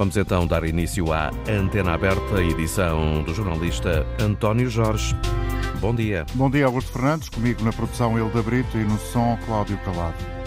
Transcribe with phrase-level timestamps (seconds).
[0.00, 5.14] Vamos então dar início à Antena Aberta, edição do jornalista António Jorge.
[5.78, 6.24] Bom dia.
[6.32, 7.28] Bom dia, Augusto Fernandes.
[7.28, 10.39] Comigo na produção Hilda Brito e no som Cláudio Calado.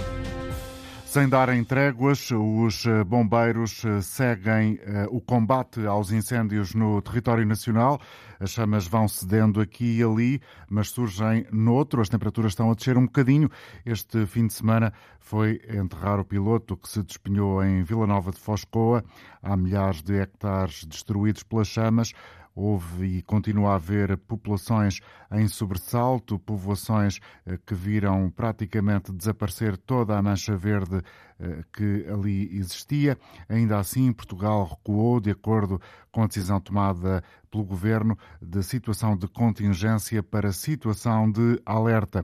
[1.13, 7.45] Sem darem tréguas, os eh, bombeiros eh, seguem eh, o combate aos incêndios no território
[7.45, 8.01] nacional.
[8.39, 12.01] As chamas vão cedendo aqui e ali, mas surgem noutro.
[12.01, 13.47] As temperaturas estão a descer um bocadinho.
[13.85, 18.39] Este fim de semana foi enterrar o piloto que se despenhou em Vila Nova de
[18.39, 19.03] Foscoa.
[19.43, 22.11] Há milhares de hectares destruídos pelas chamas.
[22.55, 24.99] Houve e continua a haver populações
[25.31, 31.01] em sobressalto, povoações eh, que viram praticamente desaparecer toda a mancha verde
[31.39, 33.17] eh, que ali existia.
[33.49, 39.27] Ainda assim, Portugal recuou, de acordo com a decisão tomada pelo governo, de situação de
[39.27, 42.23] contingência para situação de alerta.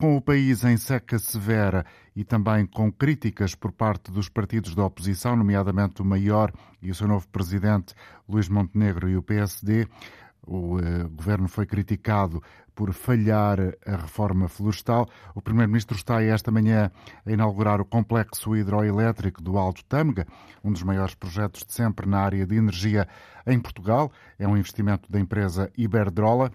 [0.00, 1.84] Com o país em seca severa
[2.16, 6.50] e também com críticas por parte dos partidos da oposição, nomeadamente o Maior
[6.80, 7.92] e o seu novo presidente
[8.26, 9.86] Luís Montenegro e o PSD,
[10.46, 12.42] o eh, governo foi criticado
[12.74, 15.06] por falhar a reforma florestal.
[15.34, 16.90] O primeiro-ministro está esta manhã
[17.26, 20.26] a inaugurar o complexo hidroelétrico do Alto Tâmega,
[20.64, 23.06] um dos maiores projetos de sempre na área de energia
[23.46, 24.10] em Portugal.
[24.38, 26.50] É um investimento da empresa Iberdrola.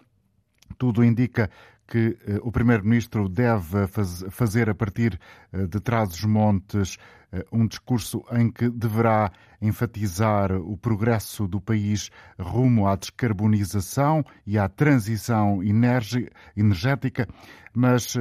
[0.80, 1.48] Tudo indica
[1.88, 5.20] que eh, o Primeiro-Ministro deve faz, fazer a partir
[5.54, 6.98] eh, de Trás-os-Montes
[7.32, 14.58] eh, um discurso em que deverá enfatizar o progresso do país rumo à descarbonização e
[14.58, 15.62] à transição
[16.56, 17.28] energética,
[17.74, 18.14] mas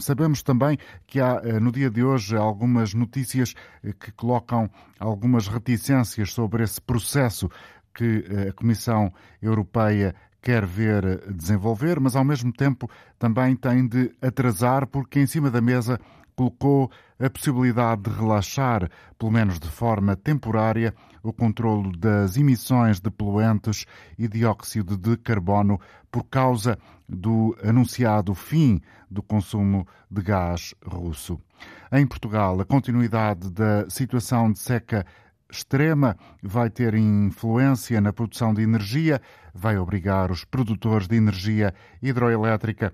[0.00, 3.54] sabemos também que há no dia de hoje algumas notícias
[4.00, 7.48] que colocam algumas reticências sobre esse processo
[7.94, 14.86] que a Comissão Europeia quer ver desenvolver, mas ao mesmo tempo também tem de atrasar,
[14.86, 16.00] porque em cima da mesa
[16.34, 23.10] colocou a possibilidade de relaxar, pelo menos de forma temporária, o controlo das emissões de
[23.10, 23.84] poluentes
[24.16, 25.80] e dióxido de carbono
[26.12, 26.78] por causa
[27.08, 31.40] do anunciado fim do consumo de gás russo.
[31.90, 35.04] Em Portugal, a continuidade da situação de seca
[35.50, 39.20] extrema vai ter influência na produção de energia,
[39.54, 42.92] vai obrigar os produtores de energia hidroelétrica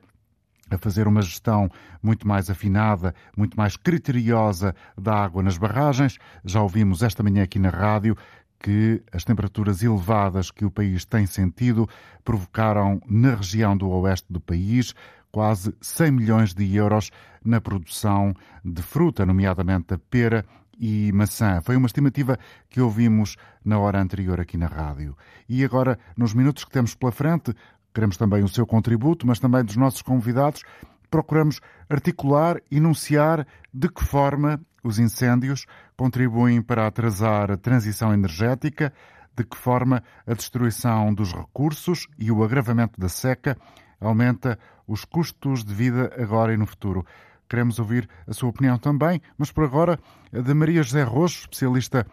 [0.70, 1.68] a fazer uma gestão
[2.02, 6.18] muito mais afinada, muito mais criteriosa da água nas barragens.
[6.44, 8.16] Já ouvimos esta manhã aqui na rádio
[8.58, 11.88] que as temperaturas elevadas que o país tem sentido
[12.24, 14.94] provocaram na região do oeste do país
[15.30, 17.10] quase 100 milhões de euros
[17.44, 18.32] na produção
[18.64, 20.46] de fruta, nomeadamente a pera
[20.78, 21.60] e maçã.
[21.62, 25.16] Foi uma estimativa que ouvimos na hora anterior aqui na rádio.
[25.48, 27.54] E agora, nos minutos que temos pela frente,
[27.92, 30.62] queremos também o seu contributo, mas também dos nossos convidados,
[31.10, 35.64] procuramos articular, enunciar de que forma os incêndios
[35.96, 38.92] contribuem para atrasar a transição energética,
[39.36, 43.56] de que forma a destruição dos recursos e o agravamento da seca
[44.00, 47.04] aumenta os custos de vida agora e no futuro.
[47.48, 49.98] Queremos ouvir a sua opinião também, mas por agora,
[50.32, 52.06] de Maria José Roxo, especialista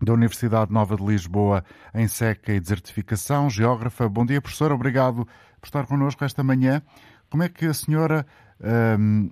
[0.00, 1.64] da Universidade Nova de Lisboa
[1.94, 4.08] em seca e desertificação, geógrafa.
[4.08, 4.70] Bom dia, professor.
[4.70, 5.26] Obrigado
[5.60, 6.82] por estar connosco esta manhã.
[7.28, 8.24] Como é que a senhora
[8.98, 9.30] hum,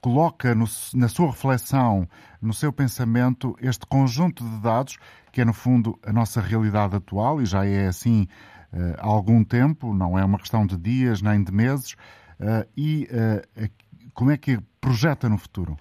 [0.00, 0.64] coloca no,
[0.94, 2.08] na sua reflexão,
[2.40, 4.96] no seu pensamento, este conjunto de dados
[5.38, 8.26] que é, no fundo, a nossa realidade atual e já é assim
[8.72, 11.92] uh, há algum tempo, não é uma questão de dias nem de meses,
[12.40, 13.70] uh, e uh,
[14.14, 15.76] como é que projeta no futuro?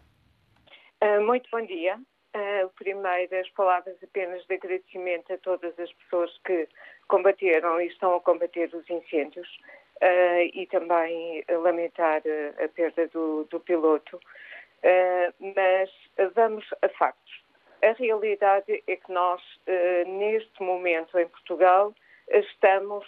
[1.02, 1.96] Uh, muito bom dia.
[2.36, 6.68] Uh, primeiro, as palavras apenas de agradecimento a todas as pessoas que
[7.08, 9.48] combateram e estão a combater os incêndios
[10.02, 12.22] uh, e também lamentar
[12.64, 14.20] a perda do, do piloto.
[15.40, 15.90] Mas
[16.36, 17.44] vamos a factos.
[17.84, 19.42] A realidade é que nós,
[20.06, 21.94] neste momento em Portugal,
[22.30, 23.06] estamos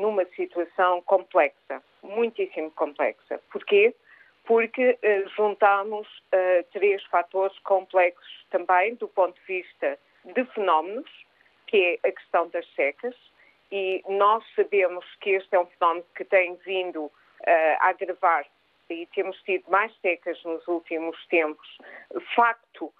[0.00, 3.40] numa situação complexa, muitíssimo complexa.
[3.52, 3.94] Porquê?
[4.44, 11.10] Porque uh, juntamos uh, três fatores complexos também do ponto de vista de fenómenos,
[11.66, 13.14] que é a questão das secas,
[13.70, 17.12] e nós sabemos que este é um fenómeno que tem vindo uh,
[17.80, 18.46] a agravar
[18.90, 21.78] e temos tido mais secas nos últimos tempos.
[22.34, 22.92] Facto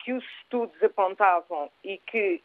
[0.00, 2.42] que os estudos apontavam e que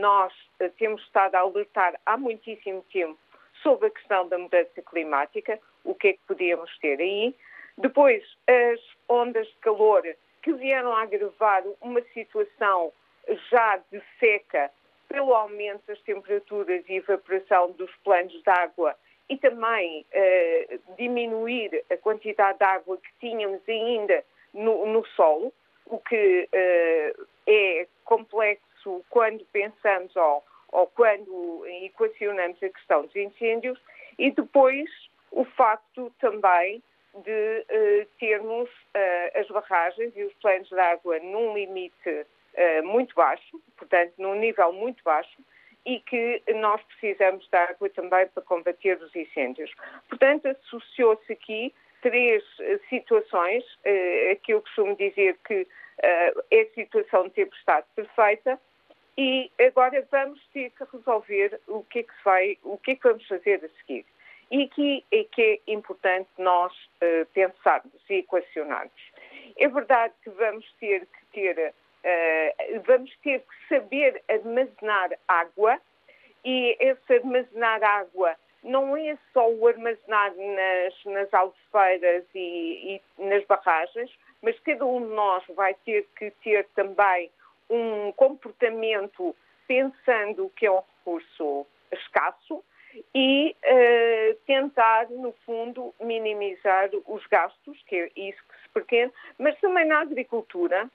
[0.00, 0.32] nós
[0.78, 3.18] temos estado a alertar há muitíssimo tempo
[3.60, 7.34] sobre a questão da mudança climática, o que é que podíamos ter aí.
[7.78, 10.02] Depois, as ondas de calor
[10.42, 12.92] que vieram a agravar uma situação
[13.50, 14.70] já de seca
[15.08, 18.94] pelo aumento das temperaturas e evaporação dos planos de água
[19.28, 25.52] e também eh, diminuir a quantidade de água que tínhamos ainda no, no solo,
[25.86, 27.14] o que eh,
[27.46, 33.80] é complexo quando pensamos ou, ou quando equacionamos a questão dos incêndios
[34.18, 34.90] e depois
[35.30, 36.82] o facto também
[37.22, 43.14] de uh, termos uh, as barragens e os planos de água num limite uh, muito
[43.14, 45.38] baixo, portanto, num nível muito baixo,
[45.86, 49.70] e que nós precisamos de água também para combater os incêndios.
[50.08, 52.42] Portanto, associou-se aqui três
[52.88, 53.64] situações,
[54.32, 55.66] aqui eu costumo dizer que
[56.02, 58.58] é a situação de tempestade perfeita,
[59.16, 63.02] e agora vamos ter que resolver o que é que vai, o que é que
[63.02, 64.06] vamos fazer a seguir.
[64.54, 68.92] E aqui é que é importante nós uh, pensarmos e equacionarmos.
[69.58, 71.74] É verdade que vamos ter que ter,
[72.04, 75.80] uh, vamos ter que saber armazenar água
[76.44, 83.44] e esse armazenar água não é só o armazenar nas, nas albufeiras e, e nas
[83.46, 87.28] barragens, mas cada um de nós vai ter que ter também
[87.68, 89.34] um comportamento
[89.66, 92.62] pensando que é um recurso escasso
[93.14, 99.58] e uh, tentar, no fundo, minimizar os gastos, que é isso que se pretende, mas
[99.60, 100.90] também na agricultura,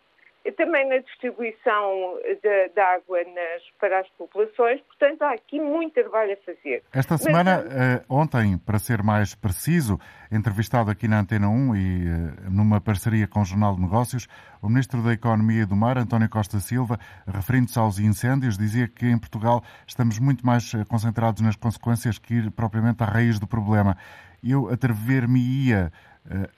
[0.51, 4.81] também na distribuição de água nas, para as populações.
[4.81, 6.83] Portanto, há aqui muito trabalho a fazer.
[6.93, 9.99] Esta semana, Mas, eh, ontem, para ser mais preciso,
[10.31, 14.27] entrevistado aqui na Antena 1 e eh, numa parceria com o Jornal de Negócios,
[14.61, 19.05] o Ministro da Economia e do Mar, António Costa Silva, referindo-se aos incêndios, dizia que
[19.05, 23.47] em Portugal estamos muito mais eh, concentrados nas consequências que ir propriamente à raiz do
[23.47, 23.97] problema.
[24.43, 25.91] Eu atrever-me-ia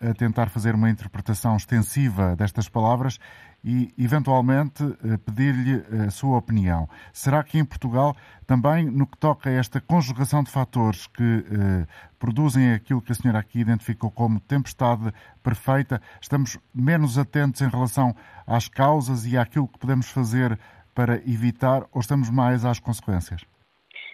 [0.01, 3.17] a tentar fazer uma interpretação extensiva destas palavras
[3.63, 6.87] e, eventualmente, eh, pedir-lhe eh, a sua opinião.
[7.13, 8.15] Será que em Portugal,
[8.47, 11.85] também no que toca a esta conjugação de fatores que eh,
[12.19, 15.11] produzem aquilo que a senhora aqui identificou como tempestade
[15.43, 18.15] perfeita, estamos menos atentos em relação
[18.47, 20.57] às causas e àquilo que podemos fazer
[20.95, 23.41] para evitar ou estamos mais às consequências?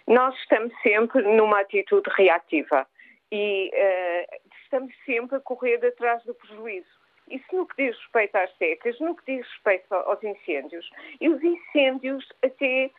[0.06, 2.86] Nós estamos sempre numa atitude reativa
[3.30, 6.97] e uh, estamos sempre a correr atrás do prejuízo.
[7.30, 10.88] Isso no que diz respeito às secas, no que diz respeito aos incêndios.
[11.20, 12.90] E os incêndios, até,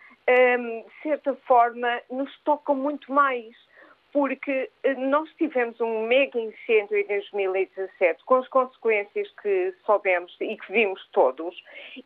[0.57, 3.55] um, de certa forma, nos tocam muito mais,
[4.11, 10.57] porque eh, nós tivemos um mega incêndio em 2017, com as consequências que soubemos e
[10.57, 11.55] que vimos todos,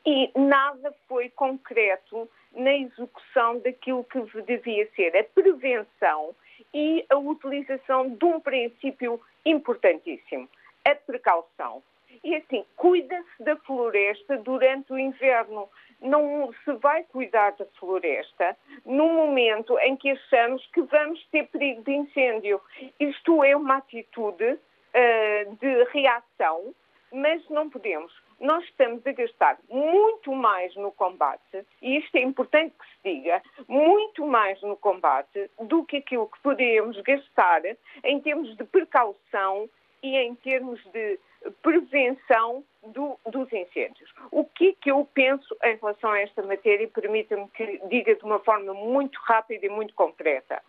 [0.06, 6.36] e nada foi concreto na execução daquilo que devia ser a prevenção
[6.74, 10.48] e a utilização de um princípio importantíssimo,
[10.86, 11.82] a precaução.
[12.24, 15.70] E assim, cuida-se da floresta durante o inverno.
[16.02, 21.82] Não se vai cuidar da floresta no momento em que achamos que vamos ter perigo
[21.84, 22.62] de incêndio.
[23.00, 26.74] Isto é uma atitude uh, de reação,
[27.12, 28.14] mas não podemos.
[28.40, 33.42] Nós estamos a gastar muito mais no combate, e isto é importante que se diga,
[33.68, 37.62] muito mais no combate do que aquilo que podemos gastar
[38.04, 39.70] em termos de precaução
[40.02, 41.18] e em termos de
[41.62, 44.14] prevenção do, dos incêndios.
[44.32, 46.88] O que é que eu penso em relação a esta matéria?
[46.88, 50.62] Permita-me que diga de uma forma muito rápida e muito concreta.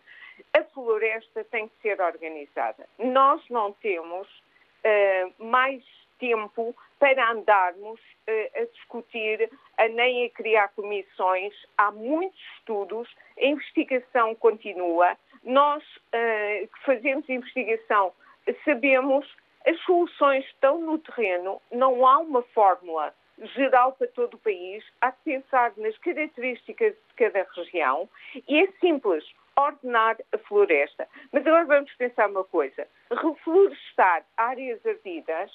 [0.53, 2.87] A floresta tem que ser organizada.
[2.99, 5.83] Nós não temos uh, mais
[6.19, 11.53] tempo para andarmos uh, a discutir, a nem a criar comissões.
[11.77, 13.07] Há muitos estudos,
[13.37, 15.17] a investigação continua.
[15.43, 18.13] Nós uh, que fazemos investigação
[18.63, 19.25] sabemos
[19.65, 23.13] as soluções estão no terreno, não há uma fórmula
[23.55, 28.07] geral para todo o país, há que pensar nas características de cada região
[28.47, 29.25] e é simples,
[29.57, 31.07] ordenar a floresta.
[31.31, 35.51] Mas agora vamos pensar uma coisa: reflorestar áreas ardidas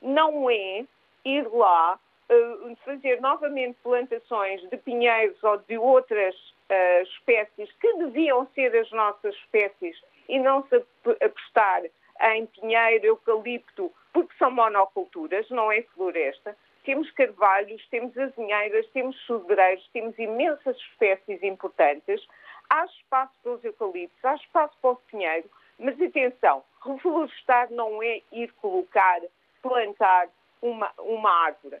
[0.00, 0.84] não é
[1.24, 1.98] ir lá
[2.30, 8.90] uh, fazer novamente plantações de pinheiros ou de outras uh, espécies que deviam ser as
[8.90, 9.96] nossas espécies
[10.28, 10.82] e não se
[11.20, 11.82] apostar
[12.22, 16.56] em pinheiro, eucalipto, porque são monoculturas, não é floresta.
[16.84, 22.26] Temos carvalhos, temos azinheiras, temos sudreiros, temos imensas espécies importantes.
[22.70, 25.48] Há espaço para os eucaliptos, há espaço para o pinheiro,
[25.78, 29.20] mas atenção, reflorestar não é ir colocar,
[29.60, 30.28] plantar
[30.60, 31.78] uma, uma árvore.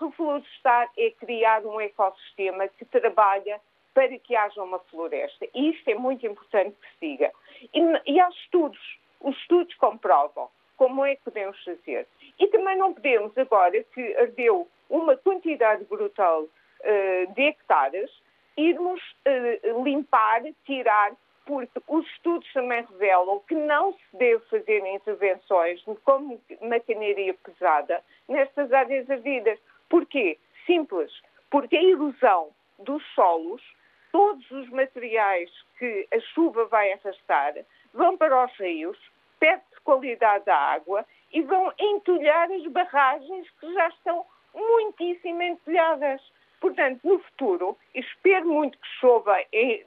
[0.00, 3.60] Reflorestar é criar um ecossistema que trabalha
[3.94, 5.46] para que haja uma floresta.
[5.54, 7.32] E isto é muito importante que se diga.
[7.74, 12.06] E, e há estudos os estudos comprovam como é que podemos fazer.
[12.38, 18.10] E também não podemos, agora que ardeu uma quantidade brutal uh, de hectares,
[18.56, 21.12] irmos uh, limpar, tirar,
[21.46, 28.72] porque os estudos também revelam que não se deve fazer intervenções como maquinaria pesada nestas
[28.72, 29.58] áreas ardidas.
[29.88, 30.38] Porquê?
[30.66, 31.12] Simples.
[31.50, 33.62] Porque a erosão dos solos,
[34.10, 37.54] todos os materiais que a chuva vai arrastar
[37.92, 38.98] vão para os rios,
[39.42, 46.22] perde-se qualidade da água e vão entulhar as barragens que já estão muitíssimo entulhadas.
[46.60, 49.36] Portanto, no futuro, espero muito que chova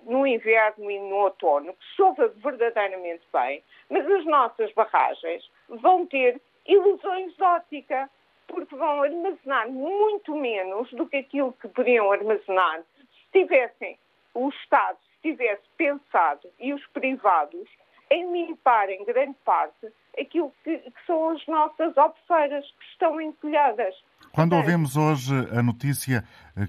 [0.04, 6.42] no inverno e no outono, que chova verdadeiramente bem, mas as nossas barragens vão ter
[6.68, 8.10] ilusões de ótica,
[8.48, 13.98] porque vão armazenar muito menos do que aquilo que poderiam armazenar se tivessem,
[14.34, 17.70] o Estado se tivesse pensado e os privados
[18.10, 23.96] em limpar em grande parte aquilo que, que são as nossas albufeiras que estão encolhadas.
[24.32, 26.24] Quando ouvimos hoje a notícia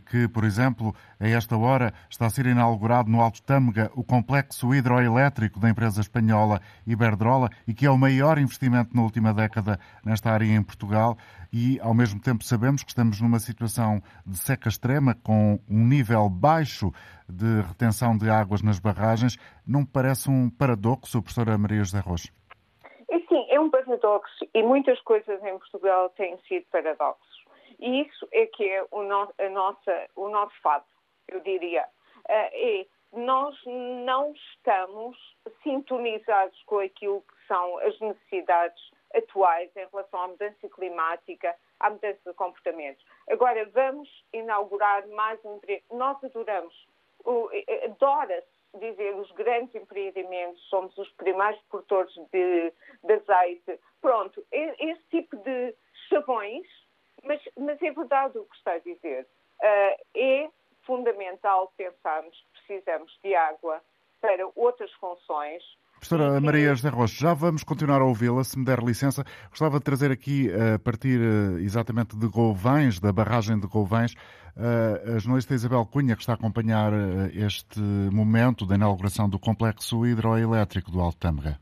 [0.09, 4.73] que, por exemplo, a esta hora está a ser inaugurado no Alto Tâmega o complexo
[4.73, 10.31] hidroelétrico da empresa espanhola Iberdrola e que é o maior investimento na última década nesta
[10.31, 11.17] área em Portugal
[11.53, 16.29] e, ao mesmo tempo, sabemos que estamos numa situação de seca extrema com um nível
[16.29, 16.93] baixo
[17.29, 19.37] de retenção de águas nas barragens,
[19.67, 22.29] não parece um paradoxo, professora Maria José Rocha?
[23.57, 27.45] É um paradoxo e muitas coisas em Portugal têm sido paradoxos.
[27.79, 30.85] E isso é que é o, no, a nossa, o nosso fado,
[31.27, 31.89] eu diria.
[32.29, 35.17] Uh, é, nós não estamos
[35.63, 42.21] sintonizados com aquilo que são as necessidades atuais em relação à mudança climática, à mudança
[42.27, 43.03] de comportamentos.
[43.31, 45.59] Agora, vamos inaugurar mais um.
[45.93, 46.87] Nós adoramos,
[47.85, 52.73] adora-se dizer os grandes empreendimentos, somos os primeiros produtores de,
[53.04, 53.80] de azeite.
[54.00, 55.75] Pronto, esse tipo de
[56.09, 56.66] chavões
[57.26, 59.26] mas, mas é verdade o que está a dizer.
[59.61, 60.50] Uh, é
[60.83, 63.83] fundamental pensarmos que precisamos de água
[64.21, 65.62] para outras funções.
[65.99, 69.25] Professora Maria José Rocha, já vamos continuar a ouvi-la, se me der licença.
[69.49, 74.15] Gostava de trazer aqui, a partir eh, exatamente de Golvães, da barragem de Golvães,
[74.57, 79.38] eh, a jornalista Isabel Cunha, que está a acompanhar eh, este momento da inauguração do
[79.38, 81.59] complexo hidroelétrico do Alto Tâmega.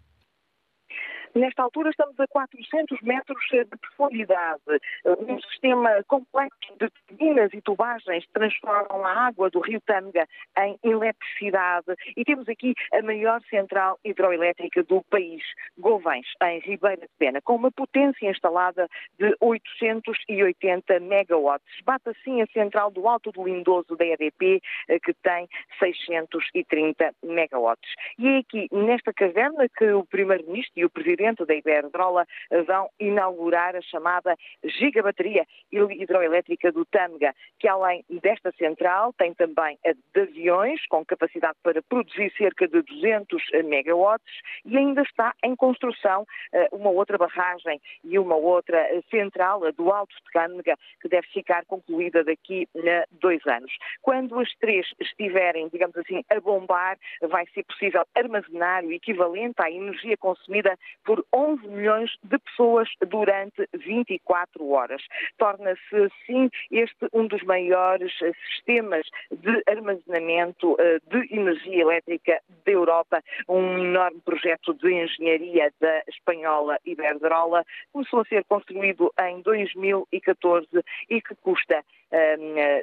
[1.36, 4.62] Nesta altura estamos a 400 metros de profundidade.
[5.04, 11.92] Um sistema complexo de turbinas e tubagens transformam a água do rio Tâmega em eletricidade
[12.16, 15.42] e temos aqui a maior central hidroelétrica do país,
[15.76, 18.88] Govens, em Ribeira de Pena, com uma potência instalada
[19.18, 21.80] de 880 megawatts.
[21.84, 25.48] Bate assim a central do Alto do Lindoso da EDP, eh, que tem
[25.80, 27.92] 630 megawatts.
[28.20, 32.26] E é aqui, nesta caverna, que o Primeiro-Ministro e o Presidente presidente da Iberdrola
[32.66, 39.92] vão inaugurar a chamada gigabateria hidroelétrica do Tâmega, que além desta central tem também a
[39.92, 46.26] de aviões, com capacidade para produzir cerca de 200 megawatts, e ainda está em construção
[46.52, 51.26] eh, uma outra barragem e uma outra central, a do Alto de Tâmega, que deve
[51.28, 53.72] ficar concluída daqui a dois anos.
[54.02, 59.70] Quando as três estiverem, digamos assim, a bombar, vai ser possível armazenar o equivalente à
[59.70, 65.00] energia consumida por por 11 milhões de pessoas durante 24 horas.
[65.38, 68.12] Torna-se, assim, este um dos maiores
[68.48, 76.02] sistemas de armazenamento eh, de energia elétrica da Europa, um enorme projeto de engenharia da
[76.08, 80.66] espanhola Iberdrola, começou a ser construído em 2014
[81.08, 81.84] e que custa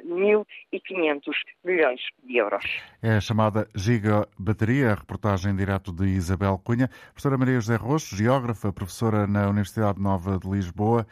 [0.04, 1.20] 1.500
[1.64, 2.64] milhões de euros.
[3.02, 6.88] É a chamada Giga Bateria, a reportagem direto de Isabel Cunha.
[7.12, 11.06] Professora Maria José Roxo, geógrafa, professora na Universidade Nova de Lisboa.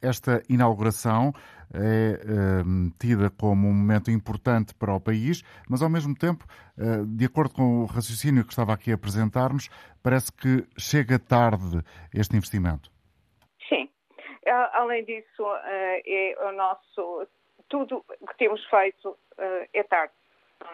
[0.00, 1.32] Esta inauguração
[1.74, 2.20] é
[2.98, 6.46] tida como um momento importante para o país, mas ao mesmo tempo,
[6.76, 9.68] eh, de acordo com o raciocínio que estava aqui a apresentar-nos,
[10.02, 11.82] parece que chega tarde
[12.14, 12.90] este investimento.
[14.50, 17.26] Além disso, eh, é o nosso.
[17.68, 20.12] Tudo que temos feito eh, é tarde.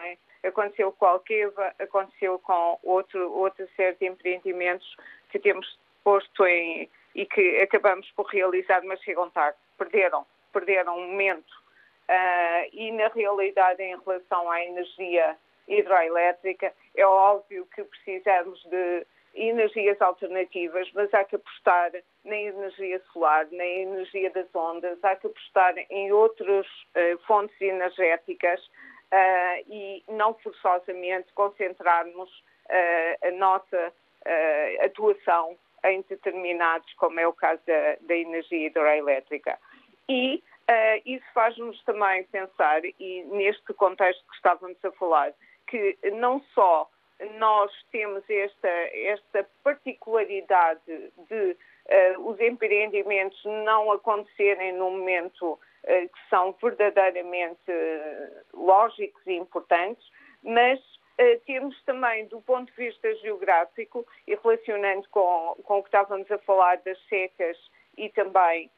[0.03, 0.17] É?
[0.47, 4.95] Aconteceu com a Alqueva, aconteceu com outro, outra série de empreendimentos
[5.29, 9.57] que temos posto em e que acabamos por realizar, mas chegam tarde.
[9.77, 11.51] Perderam, perderam um momento.
[12.09, 20.01] Uh, e na realidade, em relação à energia hidroelétrica, é óbvio que precisamos de energias
[20.01, 21.91] alternativas, mas há que apostar
[22.23, 28.59] na energia solar, na energia das ondas, há que apostar em outras uh, fontes energéticas
[28.65, 33.93] uh, e não forçosamente concentrarmos uh, a nossa
[34.83, 39.59] atuação em determinados, como é o caso da, da energia hidroelétrica.
[40.09, 40.41] E
[41.05, 45.31] isso faz-nos também pensar, e neste contexto que estávamos a falar,
[45.67, 46.89] que não só
[47.37, 50.81] nós temos esta, esta particularidade
[51.29, 51.57] de
[52.15, 57.71] uh, os empreendimentos não acontecerem no momento uh, que são verdadeiramente
[58.53, 60.05] lógicos e importantes,
[60.43, 60.79] mas
[61.45, 66.37] temos também, do ponto de vista geográfico, e relacionando com, com o que estávamos a
[66.39, 67.57] falar das secas
[67.97, 68.69] e também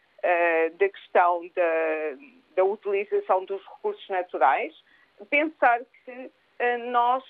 [0.78, 2.18] da questão da,
[2.56, 4.72] da utilização dos recursos naturais,
[5.32, 6.32] pensar que
[6.90, 7.24] nós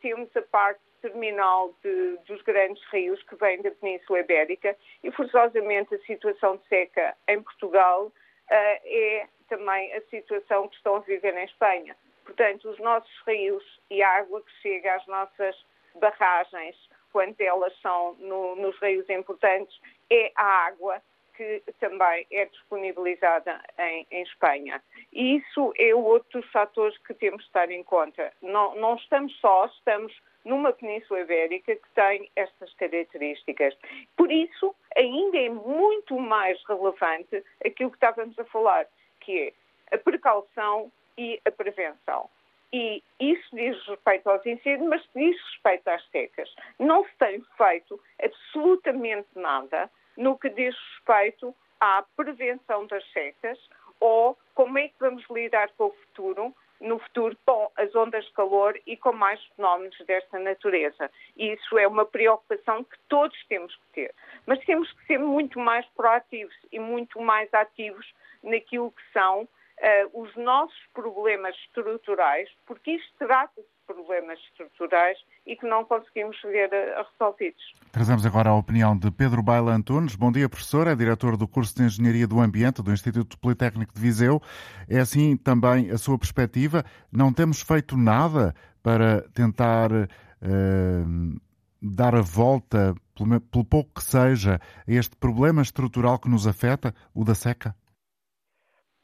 [0.00, 5.94] temos a parte terminal de, dos grandes rios que vêm da Península Ibérica e, forçosamente,
[5.94, 8.12] a situação de seca em Portugal uh,
[8.50, 11.96] é também a situação que estão a viver em Espanha.
[12.24, 15.56] Portanto, os nossos rios e a água que chega às nossas
[15.94, 16.76] barragens,
[17.12, 19.80] quando elas são no, nos rios importantes,
[20.10, 21.00] é a água
[21.36, 24.82] que também é disponibilizada em, em, Espanha.
[25.12, 28.32] E isso é outro dos fatores que temos de estar em conta.
[28.42, 30.12] Não, não estamos só, estamos
[30.44, 33.76] numa Península Ibérica que tem estas características.
[34.16, 38.86] Por isso, ainda é muito mais relevante aquilo que estávamos a falar,
[39.20, 39.52] que
[39.90, 42.28] é a precaução e a prevenção.
[42.72, 46.54] E isso diz respeito aos incêndios, mas diz respeito às secas.
[46.78, 53.58] Não se tem feito absolutamente nada no que diz respeito à prevenção das secas
[54.00, 58.32] ou como é que vamos lidar com o futuro no futuro com as ondas de
[58.32, 61.10] calor e com mais fenómenos desta natureza.
[61.36, 64.14] E isso é uma preocupação que todos temos que ter.
[64.46, 68.06] Mas temos que ser muito mais proativos e muito mais ativos
[68.42, 75.66] naquilo que são uh, os nossos problemas estruturais, porque isto trata-se problemas estruturais e que
[75.66, 76.68] não conseguimos ver
[77.12, 77.62] resolvidos.
[77.92, 80.16] Trazemos agora a opinião de Pedro Baila Antunes.
[80.16, 80.86] Bom dia, professor.
[80.88, 84.40] É diretor do curso de Engenharia do Ambiente do Instituto Politécnico de Viseu.
[84.88, 86.84] É assim também a sua perspectiva?
[87.12, 91.40] Não temos feito nada para tentar uh,
[91.80, 96.92] dar a volta, pelo, pelo pouco que seja, a este problema estrutural que nos afeta,
[97.14, 97.74] o da seca?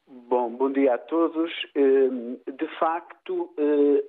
[0.07, 1.51] Bom, bom dia a todos.
[1.75, 4.03] Ehm, de facto, eh,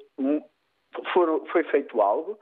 [1.13, 2.39] foram, foi feito algo,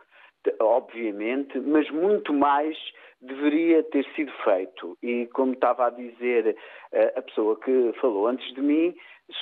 [0.61, 2.77] obviamente, mas muito mais
[3.21, 4.97] deveria ter sido feito.
[5.03, 6.57] E como estava a dizer
[6.93, 8.95] eh, a pessoa que falou antes de mim,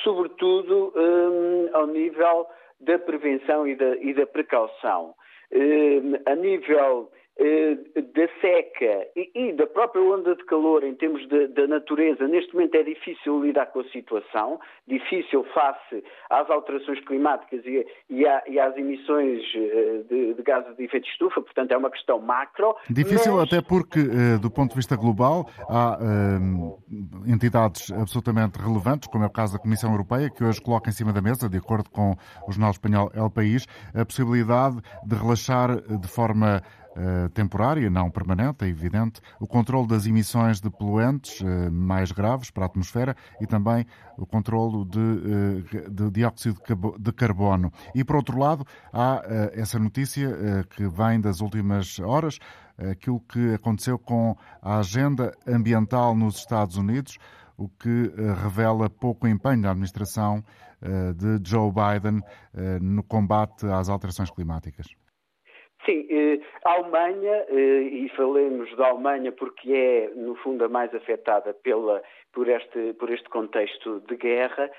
[0.03, 2.46] sobretudo um, ao nível
[2.81, 5.14] da prevenção e da, e da precaução.
[5.53, 11.26] Um, a nível eh, da seca e, e, da própria onda de calor em termos
[11.29, 17.64] da natureza, neste momento é difícil lidar com a situação, difícil face às alterações climáticas
[17.64, 21.72] e, e, a, e às emissões eh, de, de, gases de efeito de estufa, portanto
[21.72, 22.76] é uma questão macro.
[22.90, 23.44] Difícil mas...
[23.44, 25.98] até porque, eh, do ponto de vista global, há
[27.26, 31.12] entidades absolutamente relevantes, como é o caso da Comissão Europeia, que hoje coloca em cima
[31.12, 32.14] da mesa, de acordo com
[32.46, 34.76] o jornal espanhol El País, a possibilidade
[35.07, 36.80] de relaxar de forma eh,
[37.35, 42.64] temporária, não permanente, é evidente, o controle das emissões de poluentes uh, mais graves para
[42.64, 43.87] a atmosfera e também
[44.18, 46.61] o controle de, uh, de dióxido
[46.98, 47.72] de carbono.
[47.94, 49.22] E, por outro lado, há
[49.53, 50.29] essa notícia
[50.70, 52.38] que vem das últimas horas,
[52.90, 57.18] aquilo que aconteceu com a agenda ambiental nos Estados Unidos,
[57.57, 60.42] o que revela pouco empenho da administração
[61.16, 62.22] de Joe Biden
[62.81, 64.99] no combate às alterações climáticas.
[66.31, 71.53] Eh, a Alemanha, eh, e falemos da Alemanha porque é, no fundo, a mais afetada
[71.53, 74.71] pela, por, este, por este contexto de guerra,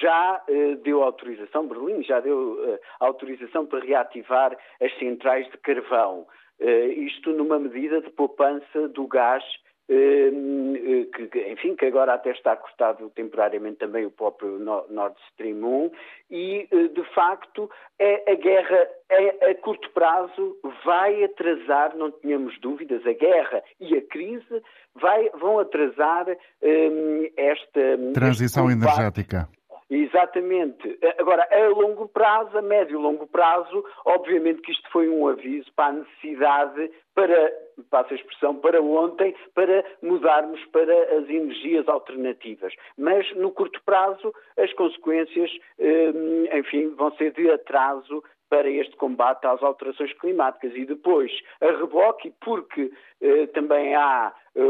[0.00, 6.26] já eh, deu autorização, Berlim já deu autorização para reativar as centrais de carvão.
[6.60, 9.44] Isto numa medida de poupança do gás
[9.88, 15.90] que, enfim, que agora até está cortado temporariamente também o próprio Nord Stream 1
[16.30, 22.58] e, eh, de facto, é a guerra é, a curto prazo vai atrasar, não tínhamos
[22.60, 24.62] dúvidas, a guerra e a crise
[24.94, 26.26] vai, vão atrasar
[26.62, 27.80] um, esta
[28.12, 29.48] transição energética.
[29.90, 30.98] Exatamente.
[31.18, 35.72] Agora, a longo prazo, a médio e longo prazo, obviamente que isto foi um aviso
[35.74, 37.52] para a necessidade, para,
[37.90, 42.74] passa a expressão, para ontem, para mudarmos para as energias alternativas.
[42.98, 49.46] Mas, no curto prazo, as consequências, hum, enfim, vão ser de atraso para este combate
[49.46, 53.17] às alterações climáticas e depois a reboque, porque eh,
[53.52, 54.62] também há eh,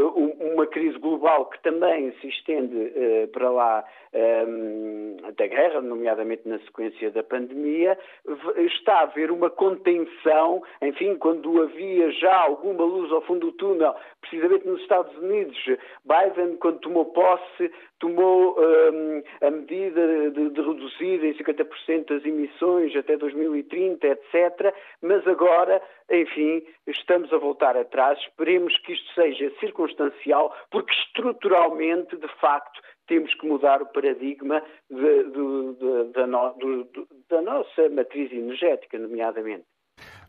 [0.53, 3.83] uma crise global que também se estende eh, para lá
[4.13, 7.97] ehm, da guerra, nomeadamente na sequência da pandemia,
[8.57, 13.95] está a haver uma contenção, enfim, quando havia já alguma luz ao fundo do túnel,
[14.21, 15.57] precisamente nos Estados Unidos,
[16.05, 23.17] Biden, quando tomou posse, tomou um, a medida de, reduzir em 50% as emissões até
[23.17, 24.73] 2030, etc.
[25.01, 28.19] Mas agora, enfim, estamos a voltar atrás.
[28.39, 35.23] Esperemos que isto seja circunstancial, porque estruturalmente, de facto, temos que mudar o paradigma de,
[35.25, 36.25] de, de, da,
[37.29, 39.65] da nossa matriz energética, nomeadamente.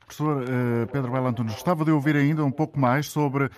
[0.00, 3.50] Professor uh, Pedro Belo Antunes, gostava de ouvir ainda um pouco mais sobre uh,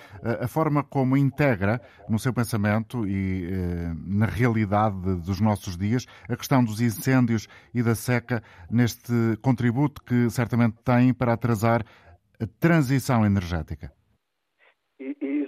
[0.42, 6.36] a forma como integra no seu pensamento e uh, na realidade dos nossos dias a
[6.36, 11.82] questão dos incêndios e da seca neste contributo que certamente tem para atrasar
[12.38, 13.90] a transição energética.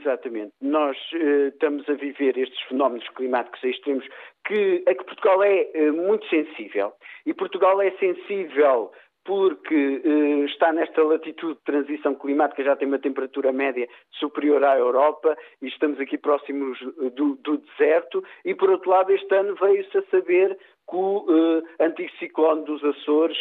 [0.04, 0.52] Exatamente.
[0.60, 4.06] Nós estamos a viver estes fenómenos climáticos extremos
[4.46, 6.92] que, a que Portugal é muito sensível.
[7.24, 8.92] E Portugal é sensível
[9.24, 14.76] porque eh, está nesta latitude de transição climática, já tem uma temperatura média superior à
[14.76, 16.78] Europa e estamos aqui próximos
[17.14, 18.22] do, do deserto.
[18.44, 23.38] E, por outro lado, este ano veio-se a saber que o eh, anticiclone dos Açores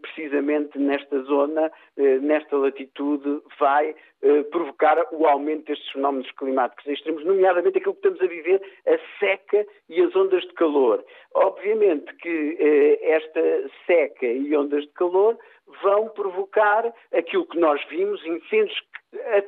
[0.00, 7.24] precisamente nesta zona, eh, nesta latitude, vai eh, provocar o aumento destes fenómenos climáticos extremos,
[7.24, 11.04] nomeadamente aquilo que estamos a viver, a seca e as ondas de calor.
[11.34, 13.40] Obviamente que eh, esta
[13.86, 15.38] seca e ondas de calor
[15.82, 18.80] vão provocar aquilo que nós vimos, incêndios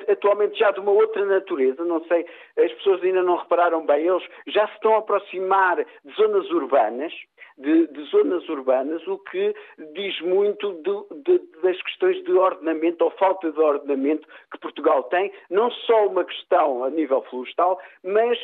[0.09, 2.25] atualmente já de uma outra natureza, não sei,
[2.57, 7.13] as pessoas ainda não repararam bem, eles já se estão a aproximar de zonas urbanas,
[7.57, 9.55] de, de zonas urbanas, o que
[9.93, 15.31] diz muito de, de, das questões de ordenamento ou falta de ordenamento que Portugal tem,
[15.51, 18.39] não só uma questão a nível florestal, mas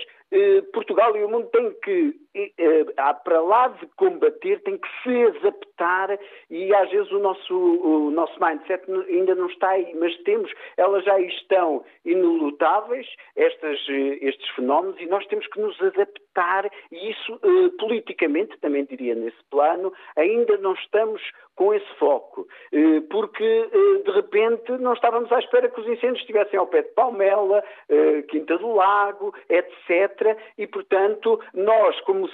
[0.73, 2.85] Portugal e o mundo têm que, eh,
[3.23, 6.17] para lá de combater, têm que se adaptar
[6.49, 11.03] e às vezes o nosso, o nosso mindset ainda não está aí, mas temos, elas
[11.03, 17.39] já estão inelutáveis, estas, eh, estes fenómenos, e nós temos que nos adaptar e isso
[17.77, 21.21] politicamente, também diria nesse plano, ainda não estamos
[21.55, 26.21] com esse foco, eh, porque eh, de repente não estávamos à espera que os incêndios
[26.21, 30.20] estivessem ao pé de Palmela, eh, Quinta do Lago, etc.
[30.57, 32.29] E, portanto, nós, como,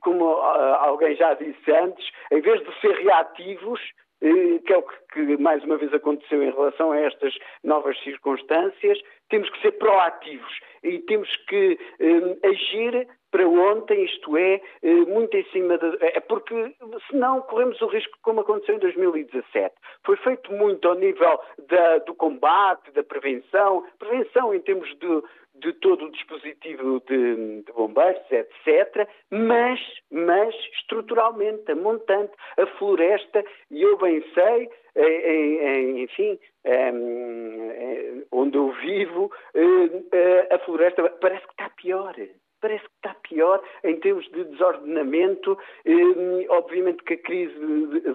[0.00, 3.80] como alguém já disse antes, em vez de ser reativos,
[4.20, 9.50] que é o que mais uma vez aconteceu em relação a estas novas circunstâncias, temos
[9.50, 11.78] que ser proativos e temos que
[12.42, 15.96] agir para ontem, isto é, eh, muito em cima de.
[16.00, 16.54] É porque,
[17.10, 19.74] senão, corremos o risco, como aconteceu em 2017.
[20.04, 25.22] Foi feito muito ao nível da, do combate, da prevenção, prevenção em termos de,
[25.64, 33.42] de todo o dispositivo de, de, bombeiros, etc., mas, mas estruturalmente, a montante, a floresta,
[33.70, 36.38] e eu bem sei, em, enfim,
[38.30, 42.14] onde eu vivo, eh, eh, a floresta parece que está pior
[42.64, 45.58] parece que está pior em termos de desordenamento.
[45.84, 47.54] Eh, obviamente que a crise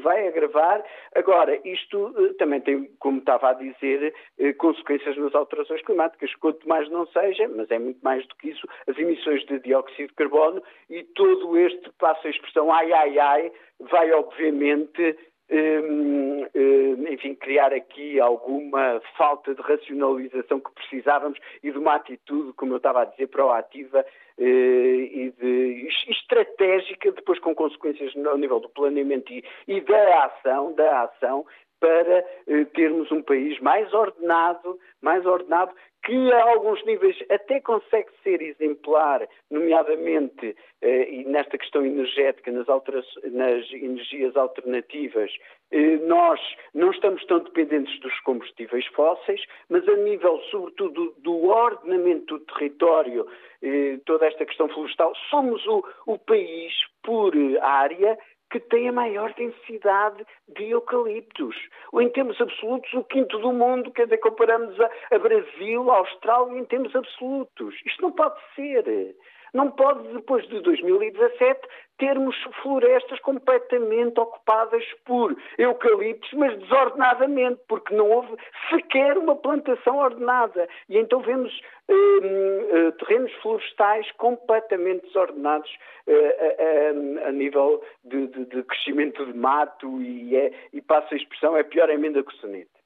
[0.01, 0.83] vai agravar.
[1.13, 6.33] Agora, isto eh, também tem, como estava a dizer, eh, consequências nas alterações climáticas.
[6.37, 10.07] Quanto mais não seja, mas é muito mais do que isso, as emissões de dióxido
[10.07, 15.15] de carbono e todo este, passa a expressão ai, ai, ai, vai obviamente
[15.51, 22.53] Hum, hum, enfim, criar aqui alguma falta de racionalização que precisávamos e de uma atitude,
[22.53, 24.05] como eu estava a dizer, proativa
[24.41, 31.03] e de, estratégica, depois com consequências ao nível do planeamento e, e da ação, da
[31.03, 31.45] ação,
[31.79, 38.09] para eh, termos um país mais ordenado, mais ordenado que a alguns níveis até consegue
[38.23, 45.31] ser exemplar, nomeadamente eh, nesta questão energética, nas, nas energias alternativas,
[45.71, 46.39] eh, nós
[46.73, 53.27] não estamos tão dependentes dos combustíveis fósseis, mas a nível, sobretudo, do ordenamento do território,
[53.61, 58.17] eh, toda esta questão florestal, somos o, o país por área
[58.49, 61.55] que tem a maior densidade de eucaliptos.
[61.91, 65.97] Ou em termos absolutos, o quinto do mundo, quer dizer, comparamos a, a Brasil, a
[65.97, 67.75] Austrália em termos absolutos.
[67.85, 69.15] Isto não pode ser.
[69.53, 71.59] Não pode, depois de 2017,
[71.97, 78.35] termos florestas completamente ocupadas por eucaliptos, mas desordenadamente, porque não houve
[78.69, 80.67] sequer uma plantação ordenada.
[80.87, 81.51] E então vemos
[81.89, 85.69] hum, eh, terrenos florestais completamente desordenados
[86.07, 86.93] eh,
[87.25, 91.57] a, a, nível de, de, de, crescimento de mato e, é, e passa a expressão,
[91.57, 92.79] é pior a emenda que o soneto.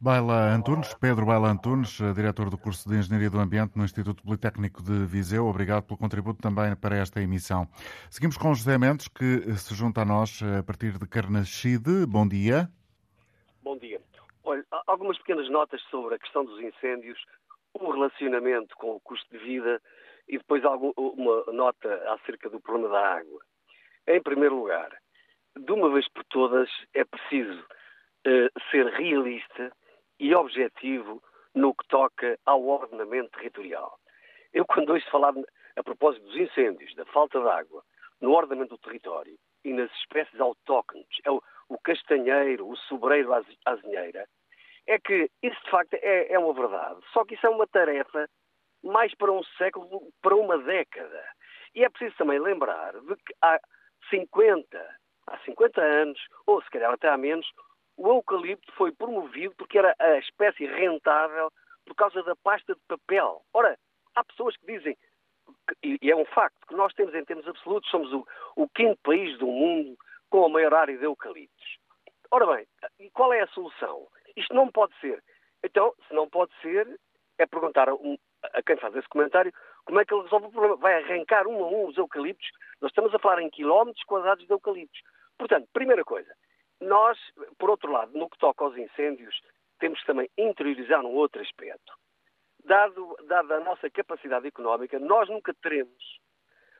[0.00, 4.22] Baila Antunes, Pedro Baila Antunes, eh, diretor do curso de Engenharia do Ambiente no Instituto
[4.22, 5.46] Politécnico de Viseu.
[5.46, 7.66] Obrigado pelo contributo também para esta emissão.
[8.10, 12.06] Seguimos com José Mendes, que se junta a nós eh, a partir de Carnaxide.
[12.06, 12.68] Bom dia.
[13.62, 14.00] Bom dia.
[14.42, 17.18] Olha, algumas pequenas notas sobre a questão dos incêndios,
[17.72, 19.80] o relacionamento com o custo de vida
[20.28, 20.62] e depois
[20.96, 23.40] uma nota acerca do problema da água.
[24.06, 24.90] Em primeiro lugar,
[25.58, 29.72] de uma vez por todas, é preciso uh, ser realista
[30.18, 31.22] e objetivo
[31.54, 33.98] no que toca ao ordenamento territorial.
[34.52, 35.34] Eu, quando ouço falar
[35.76, 37.82] a propósito dos incêndios, da falta de água,
[38.20, 43.42] no ordenamento do território e nas espécies autóctones, é o, o castanheiro, o sobreiro, a
[43.64, 44.26] azinheira,
[44.86, 47.00] é que isso de facto é, é uma verdade.
[47.12, 48.28] Só que isso é uma tarefa
[48.82, 51.24] mais para um século, para uma década.
[51.74, 53.58] E é preciso também lembrar de que há
[54.10, 54.96] 50,
[55.26, 57.50] há 50 anos, ou se calhar até há menos,
[57.96, 61.50] o eucalipto foi promovido porque era a espécie rentável
[61.86, 63.42] por causa da pasta de papel.
[63.52, 63.78] Ora,
[64.14, 64.96] há pessoas que dizem,
[65.82, 68.26] e é um facto, que nós temos em termos absolutos, somos o,
[68.56, 69.96] o quinto país do mundo
[70.30, 71.78] com a maior área de eucaliptos.
[72.30, 72.66] Ora bem,
[72.98, 74.08] e qual é a solução?
[74.36, 75.22] Isto não pode ser.
[75.62, 76.98] Então, se não pode ser,
[77.38, 79.52] é perguntar a, a quem faz esse comentário
[79.84, 80.76] como é que ele resolve o problema.
[80.76, 82.48] Vai arrancar um a um os eucaliptos?
[82.80, 85.00] Nós estamos a falar em quilómetros quadrados de eucaliptos.
[85.38, 86.34] Portanto, primeira coisa,
[86.80, 87.18] nós,
[87.58, 89.40] por outro lado, no que toca aos incêndios,
[89.78, 91.92] temos que também interiorizar um outro aspecto.
[92.64, 96.20] Dado, dada a nossa capacidade económica, nós nunca teremos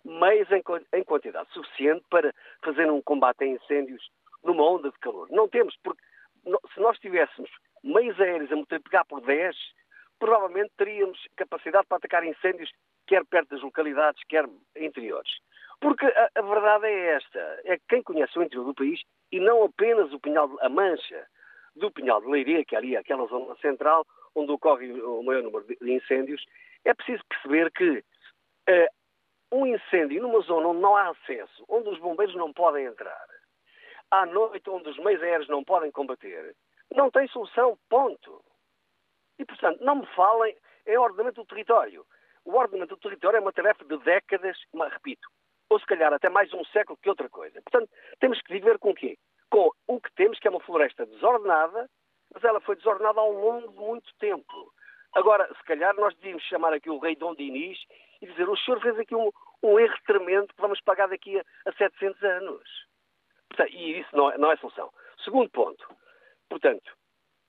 [0.05, 4.11] meios em, em quantidade suficiente para fazer um combate a incêndios
[4.43, 5.29] numa onda de calor.
[5.31, 6.03] Não temos, porque
[6.75, 7.51] se nós tivéssemos
[7.83, 9.57] meios aéreos a multiplicar por 10,
[10.19, 12.71] provavelmente teríamos capacidade para atacar incêndios,
[13.07, 15.31] quer perto das localidades, quer interiores.
[15.85, 19.39] Porque a, a, verdade é esta, é que quem conhece o interior do país, e
[19.39, 21.27] não apenas o Pinhal, a mancha
[21.77, 25.67] do Pinhal de Leiria, que é ali aquela zona central, onde ocorre o maior número
[25.67, 26.43] de incêndios,
[26.87, 28.89] é preciso perceber que uh,
[29.53, 33.27] um incêndio numa zona onde não há acesso, onde os bombeiros não podem entrar,
[34.11, 36.57] à noite onde os meios aéreos não podem combater,
[36.97, 38.43] não tem solução, ponto.
[39.39, 42.07] E, portanto, não me falem em ordenamento do território.
[42.43, 45.29] O ordenamento do território é uma tarefa de décadas, mas repito,
[45.69, 47.61] ou se calhar até mais um século que outra coisa.
[47.63, 49.19] Portanto, temos que viver com o quê?
[49.51, 51.89] Com o que temos, que é uma floresta desordenada,
[52.33, 54.73] mas ela foi desordenada ao longo de muito tempo.
[55.15, 57.79] Agora, se calhar nós devíamos chamar aqui o rei Dom Dinis
[58.21, 59.31] e dizer o senhor fez aqui um,
[59.63, 62.87] um erro tremendo que vamos pagar daqui a, a 700 anos.
[63.71, 64.93] E isso não é, não é solução.
[65.25, 65.87] Segundo ponto,
[66.49, 66.93] portanto,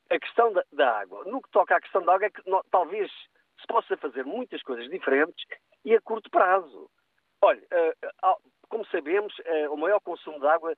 [0.10, 1.24] a questão da, da, água.
[1.26, 3.12] No que toca à questão da água, é que talvez
[3.60, 5.46] se possa fazer muitas coisas diferentes
[5.84, 6.90] e a curto prazo.
[7.46, 10.74] Olha, uh, como sabemos, uh, o maior consumo de água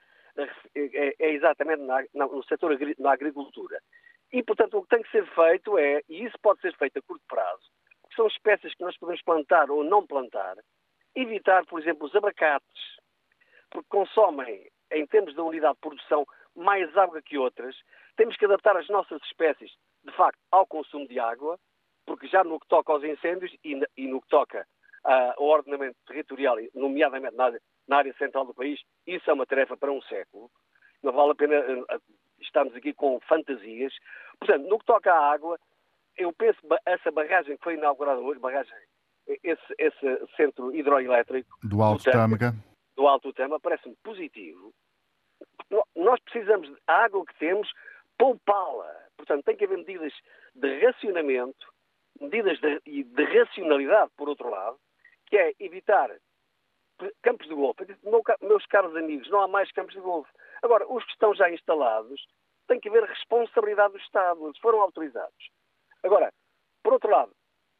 [0.75, 1.81] é, exatamente
[2.13, 3.79] no setor na agricultura.
[4.33, 7.01] E, portanto, o que tem que ser feito é, e isso pode ser feito a
[7.01, 7.63] curto prazo,
[8.09, 10.57] que são espécies que nós podemos plantar ou não plantar,
[11.15, 12.97] evitar, por exemplo, os abacates,
[13.71, 17.75] porque consomem em termos da unidade de produção, mais água que outras,
[18.17, 19.71] temos que adaptar as nossas espécies,
[20.03, 21.57] de facto, ao consumo de água,
[22.05, 24.67] porque já no que toca aos incêndios e, no que toca
[25.03, 27.51] ao ordenamento territorial, nomeadamente na,
[27.87, 30.49] na, área central do país, isso é uma tarefa para um século.
[31.01, 32.01] Não vale a pena uh,
[32.41, 33.93] estarmos aqui com fantasias.
[34.39, 35.57] Portanto, no que toca à água,
[36.17, 38.73] eu penso que essa barragem que foi inaugurada hoje, barragem,
[39.43, 42.53] esse, esse centro hidroelétrico do Alto Tâmega,
[42.95, 44.73] do Alto Tema parece-me positivo.
[45.95, 47.69] Nós precisamos, a água que temos,
[48.17, 49.07] poupá-la.
[49.15, 50.13] Portanto, tem que haver medidas
[50.55, 51.67] de racionamento,
[52.19, 54.79] medidas de, de racionalidade, por outro lado,
[55.27, 56.09] que é evitar
[57.21, 57.85] campos de golfe.
[58.41, 60.31] Meus caros amigos, não há mais campos de golfe.
[60.63, 62.25] Agora, os que estão já instalados,
[62.67, 65.51] tem que haver responsabilidade do Estado, eles foram autorizados.
[66.03, 66.33] Agora,
[66.83, 67.31] por outro lado,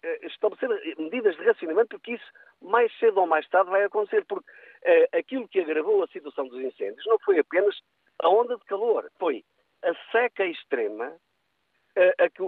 [0.04, 2.32] eh, estabelecer medidas de racionamento, porque isso
[2.62, 6.60] mais cedo ou mais tarde vai acontecer, porque uh, aquilo que agravou a situação dos
[6.60, 7.76] incêndios não foi apenas
[8.20, 9.44] a onda de calor, foi
[9.84, 12.44] a seca extrema uh, a que,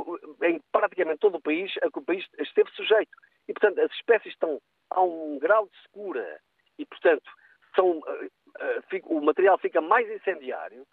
[0.45, 3.11] em praticamente todo o país, a que o país esteve sujeito.
[3.49, 6.39] E, portanto, as espécies estão a um grau de secura
[6.77, 7.29] e, portanto,
[7.75, 10.85] são, uh, fica, o material fica mais incendiário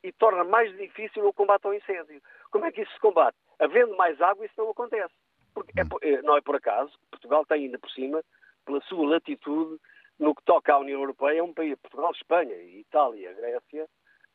[0.00, 2.22] e torna mais difícil o combate ao incêndio.
[2.52, 3.36] Como é que isso se combate?
[3.58, 5.12] Havendo mais água, isso não acontece.
[5.52, 8.22] Porque é, não é por acaso, Portugal tem ainda por cima
[8.64, 9.80] pela sua latitude
[10.18, 13.88] no que toca à União Europeia, é um país, Portugal, Espanha, Itália, Grécia,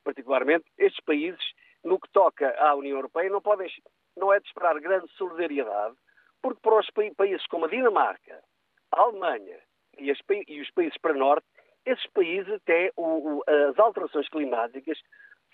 [0.04, 3.72] particularmente, estes países, no que toca à União Europeia, não podem,
[4.18, 5.96] não é de esperar grande solidariedade,
[6.42, 8.44] porque para os países como a Dinamarca,
[8.92, 9.60] a Alemanha
[9.98, 11.46] e, as, e os países para norte,
[11.86, 15.00] esses países até o, o, as alterações climáticas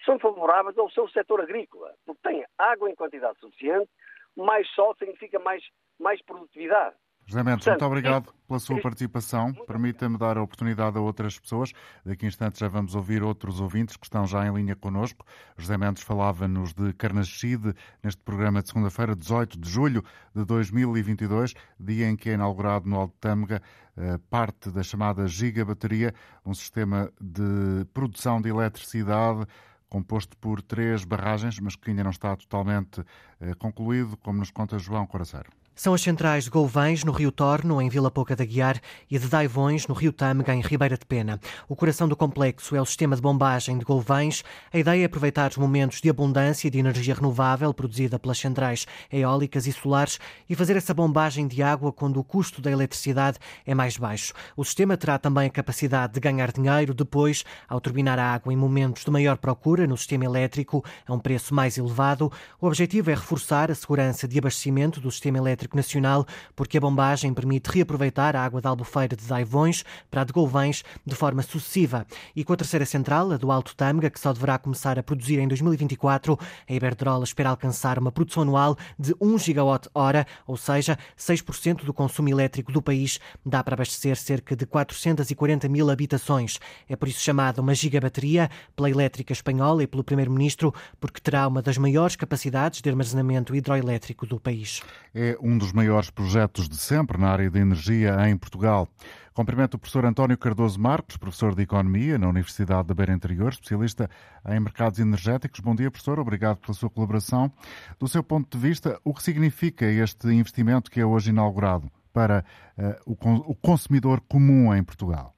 [0.03, 3.89] são favoráveis ao seu setor agrícola, porque têm água em quantidade suficiente,
[4.35, 5.63] mais sol significa mais,
[5.99, 6.95] mais produtividade.
[7.27, 9.51] José Mendes, muito obrigado pela sua participação.
[9.65, 11.71] Permita-me dar a oportunidade a outras pessoas.
[12.05, 15.25] Daqui a instantes já vamos ouvir outros ouvintes que estão já em linha connosco.
[15.57, 20.03] José Mendes falava-nos de Carnachide neste programa de segunda-feira, 18 de julho
[20.35, 23.59] de 2022, dia em que é inaugurado no Alto Tâmega
[23.97, 26.13] eh, parte da chamada gigabateria,
[26.45, 29.47] um sistema de produção de eletricidade
[29.89, 33.03] composto por três barragens, mas que ainda não está totalmente
[33.39, 35.49] eh, concluído, como nos conta João Coraceiro.
[35.77, 38.79] São as centrais de Gouvães, no Rio Torno, em Vila Pouca da Guiar,
[39.11, 41.37] e de Daivões, no Rio Tâmega, em Ribeira de Pena.
[41.67, 44.41] O coração do complexo é o sistema de bombagem de Gouvães.
[44.71, 49.67] A ideia é aproveitar os momentos de abundância de energia renovável produzida pelas centrais eólicas
[49.67, 50.17] e solares
[50.49, 54.31] e fazer essa bombagem de água quando o custo da eletricidade é mais baixo.
[54.55, 58.55] O sistema terá também a capacidade de ganhar dinheiro depois, ao turbinar a água em
[58.55, 62.31] momentos de maior procura no sistema elétrico, a um preço mais elevado.
[62.61, 66.25] O objetivo é reforçar a segurança de abastecimento do sistema elétrico Nacional,
[66.55, 70.83] porque a bombagem permite reaproveitar a água da Albufeira de Daivões para a de Golvães
[71.05, 72.05] de forma sucessiva.
[72.35, 75.39] E com a terceira central, a do Alto Tâmega, que só deverá começar a produzir
[75.39, 76.37] em 2024,
[76.69, 82.29] a Iberdrola espera alcançar uma produção anual de 1 gigawatt-hora, ou seja, 6% do consumo
[82.29, 86.59] elétrico do país, dá para abastecer cerca de 440 mil habitações.
[86.89, 91.61] É por isso chamada uma gigabateria pela elétrica espanhola e pelo Primeiro-Ministro, porque terá uma
[91.61, 94.81] das maiores capacidades de armazenamento hidroelétrico do país.
[95.13, 98.87] É um dos maiores projetos de sempre na área da energia em Portugal.
[99.33, 104.09] Cumprimento o professor António Cardoso Marcos, professor de Economia na Universidade da Beira Interior, especialista
[104.47, 105.59] em mercados energéticos.
[105.59, 106.19] Bom dia, professor.
[106.19, 107.51] Obrigado pela sua colaboração.
[107.99, 112.45] Do seu ponto de vista, o que significa este investimento que é hoje inaugurado para
[112.77, 115.35] uh, o, o consumidor comum em Portugal?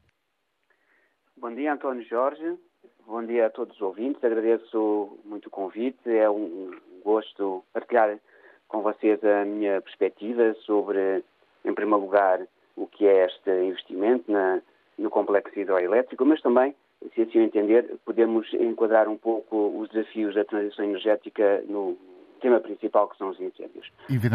[1.35, 2.57] Bom dia, António Jorge.
[3.07, 4.23] Bom dia a todos os ouvintes.
[4.23, 6.09] Agradeço muito o convite.
[6.09, 6.71] É um
[7.03, 8.19] gosto partilhar
[8.67, 11.23] com vocês a minha perspectiva sobre,
[11.63, 12.41] em primeiro lugar,
[12.75, 14.61] o que é este investimento na,
[14.97, 16.75] no complexo hidroelétrico, mas também,
[17.13, 21.97] se assim entender, podemos enquadrar um pouco os desafios da transição energética no
[22.41, 23.91] tema principal, que são os incêndios.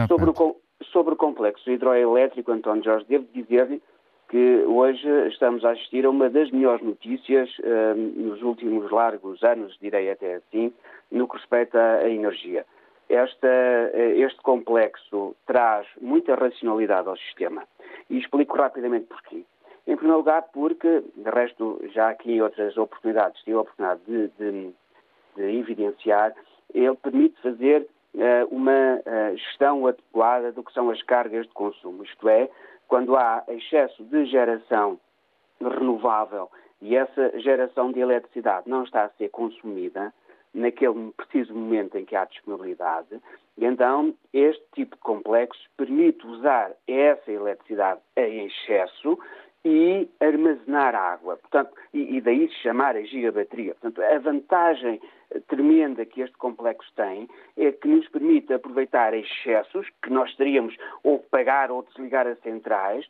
[0.09, 0.57] Sobre o,
[0.91, 3.81] sobre o complexo hidroelétrico, António Jorge, devo dizer-lhe
[4.29, 9.77] que hoje estamos a assistir a uma das melhores notícias uh, nos últimos largos anos,
[9.81, 10.73] direi até assim,
[11.11, 12.65] no que respeita à energia.
[13.13, 17.63] Esta, eh, este complexo traz muita racionalidade ao sistema.
[18.09, 19.45] E explico rapidamente porquê.
[19.87, 24.29] Em primeiro lugar, porque, de resto, já aqui em outras oportunidades tive a oportunidade de,
[24.29, 24.75] de,
[25.37, 26.33] de evidenciar,
[26.73, 32.05] ele permite fazer uh, uma uh, gestão adequada do que são as cargas de consumo.
[32.05, 32.49] Isto é,
[32.89, 34.99] quando há excesso de geração
[35.61, 40.15] renovável e essa geração de eletricidade não está a ser consumida,
[40.55, 43.21] naquele preciso momento em que há disponibilidade.
[43.57, 49.19] E então, este tipo de complexo permite usar essa eletricidade em excesso
[49.65, 51.37] e armazenar água.
[51.37, 53.75] Portanto, e, e daí se chamar a gigabateria.
[53.75, 55.01] Portanto, a vantagem
[55.49, 61.19] tremenda que este complexo tem é que nos permite aproveitar excessos que nós teríamos ou
[61.19, 63.07] pagar ou desligar as centrais,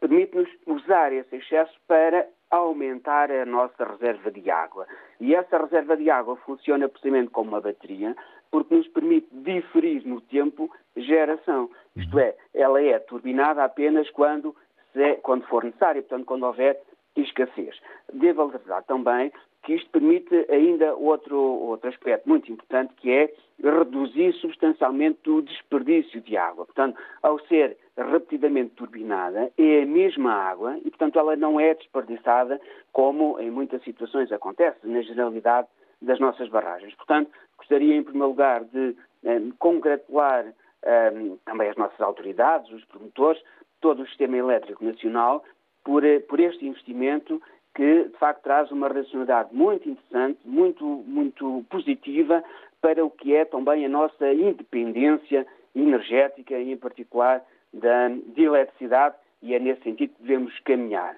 [0.00, 4.86] permite-nos usar esse excesso para aumentar a nossa reserva de água.
[5.18, 8.14] E essa reserva de água funciona precisamente como uma bateria,
[8.50, 11.70] porque nos permite diferir no tempo geração.
[11.96, 14.54] Isto é, ela é turbinada apenas quando,
[14.92, 16.78] se, quando for necessário, portanto, quando houver
[17.16, 17.80] escassez.
[18.12, 24.32] Devo alertar também que isto permite ainda outro, outro aspecto muito importante, que é reduzir
[24.34, 26.66] substancialmente o desperdício de água.
[26.66, 32.60] Portanto, ao ser repetidamente turbinada, é a mesma água e, portanto, ela não é desperdiçada
[32.92, 35.68] como em muitas situações acontece, na generalidade
[36.00, 36.94] das nossas barragens.
[36.96, 40.44] Portanto, gostaria, em primeiro lugar, de eh, congratular
[40.82, 41.12] eh,
[41.44, 43.40] também as nossas autoridades, os promotores,
[43.80, 45.44] todo o sistema elétrico nacional,
[45.84, 47.40] por, eh, por este investimento
[47.74, 52.42] que de facto traz uma racionalidade muito interessante, muito, muito positiva
[52.80, 59.54] para o que é também a nossa independência energética em particular da, de eletricidade e
[59.54, 61.16] é nesse sentido que devemos caminhar.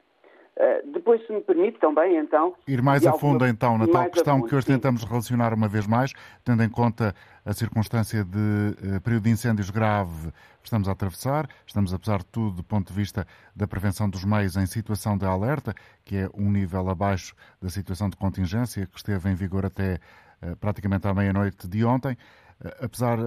[0.56, 2.54] Uh, depois, se me permite também, então.
[2.68, 3.48] Ir mais a fundo, alguma...
[3.48, 4.74] então, na tal questão fundo, que hoje sim.
[4.74, 6.12] tentamos relacionar uma vez mais,
[6.44, 7.12] tendo em conta
[7.44, 10.30] a circunstância de uh, período de incêndios grave
[10.62, 11.48] que estamos a atravessar.
[11.66, 15.24] Estamos, apesar de tudo, do ponto de vista da prevenção dos meios, em situação de
[15.26, 19.98] alerta, que é um nível abaixo da situação de contingência que esteve em vigor até
[20.40, 22.16] uh, praticamente à meia-noite de ontem.
[22.80, 23.18] Apesar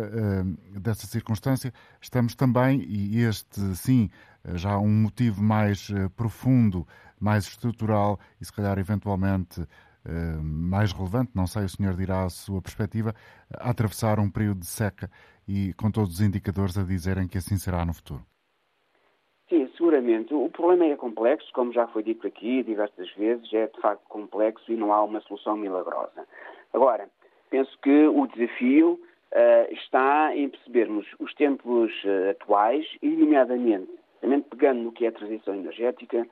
[0.72, 4.10] dessa circunstância, estamos também, e este sim,
[4.56, 6.88] já um motivo mais profundo
[7.20, 9.62] mais estrutural e, se calhar, eventualmente
[10.08, 13.14] eh, mais relevante, não sei, o senhor dirá a sua perspectiva,
[13.54, 15.10] a atravessar um período de seca
[15.46, 18.24] e com todos os indicadores a dizerem que assim será no futuro.
[19.50, 20.34] Sim, seguramente.
[20.34, 24.72] O problema é complexo, como já foi dito aqui diversas vezes, é de facto complexo
[24.72, 26.26] e não há uma solução milagrosa.
[26.74, 27.10] Agora,
[27.50, 28.94] penso que o desafio
[29.32, 33.90] uh, está em percebermos os tempos uh, atuais e, nomeadamente,
[34.22, 36.28] também pegando no que é a transição energética,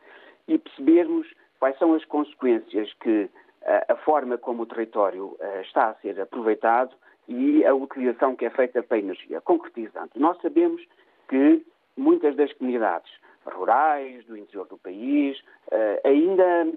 [0.48, 1.28] e percebermos
[1.60, 3.30] quais são as consequências que
[3.64, 6.96] eh, a forma como o território eh, está a ser aproveitado
[7.28, 9.42] e a utilização que é feita para a energia.
[9.42, 10.82] Concretizando, nós sabemos
[11.28, 11.66] que
[11.98, 13.12] muitas das comunidades
[13.46, 15.40] rurais, do interior do país,
[15.72, 16.74] uh, ainda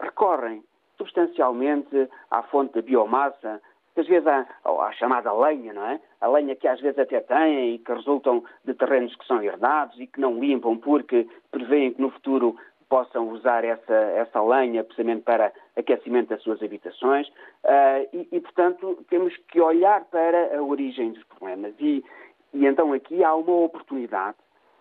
[0.00, 0.62] recorrem
[0.98, 3.60] substancialmente à fonte da biomassa,
[3.96, 6.00] às vezes à, à, chamada lenha, não é?
[6.20, 9.98] A lenha que às vezes até têm e que resultam de terrenos que são herdados
[10.00, 12.56] e que não limpam porque preveem que no futuro
[12.92, 19.02] possam usar essa, essa lenha precisamente para aquecimento das suas habitações uh, e, e, portanto,
[19.08, 22.04] temos que olhar para a origem dos problemas e,
[22.52, 24.36] e então aqui há uma oportunidade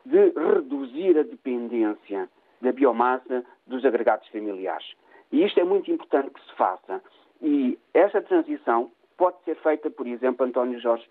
[0.05, 2.27] de reduzir a dependência
[2.59, 4.91] da biomassa dos agregados familiares.
[5.31, 7.01] E isto é muito importante que se faça.
[7.41, 11.07] E esta transição pode ser feita, por exemplo, António Jorge,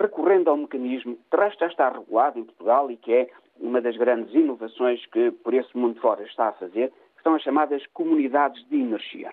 [0.00, 3.28] recorrendo ao mecanismo que já está regulado em Portugal e que é
[3.60, 7.42] uma das grandes inovações que por esse mundo fora está a fazer, que são as
[7.42, 9.32] chamadas comunidades de energia.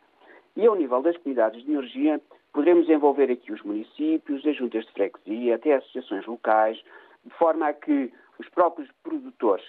[0.55, 2.19] E ao nível das comunidades de energia,
[2.53, 6.77] poderemos envolver aqui os municípios, as juntas de freguesia, até associações locais,
[7.23, 9.65] de forma a que os próprios produtores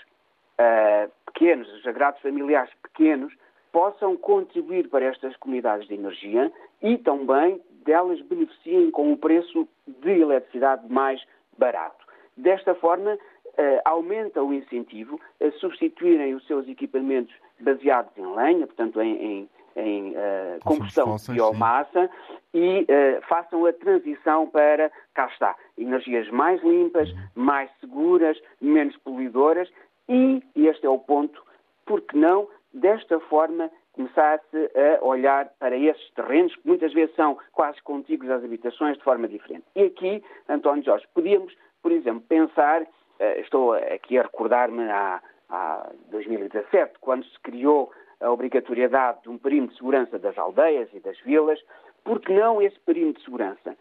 [0.60, 3.32] uh, pequenos, os agrados familiares pequenos,
[3.72, 6.50] possam contribuir para estas comunidades de energia
[6.80, 11.22] e também delas beneficiem com um preço de eletricidade mais
[11.56, 12.04] barato.
[12.36, 13.16] Desta forma,
[13.58, 19.48] Uh, aumenta o incentivo a substituírem os seus equipamentos baseados em lenha, portanto em, em,
[19.76, 22.36] em uh, combustão de biomassa, sim.
[22.52, 29.70] e uh, façam a transição para, cá está, energias mais limpas, mais seguras, menos poluidoras
[30.06, 31.42] e, e este é o ponto,
[31.86, 34.70] porque não desta forma começasse
[35.00, 39.26] a olhar para esses terrenos, que muitas vezes são quase contíguos às habitações, de forma
[39.26, 39.64] diferente.
[39.74, 42.86] E aqui, António Jorge, podíamos, por exemplo, pensar,
[43.18, 47.90] eh, estou aqui a recordar-me a, a 2017, quando se criou
[48.20, 51.58] a obrigatoriedade de um perímetro de segurança das aldeias e das vilas,
[52.04, 53.76] porque não esse perímetro de segurança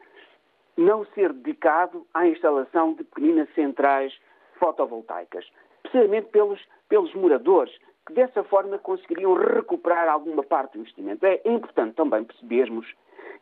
[0.78, 4.14] não ser dedicado à instalação de pequenas centrais
[4.60, 5.46] fotovoltaicas,
[5.84, 7.74] precisamente pelos, pelos moradores,
[8.06, 11.26] que dessa forma conseguiriam recuperar alguma parte do investimento.
[11.26, 12.86] É importante também percebermos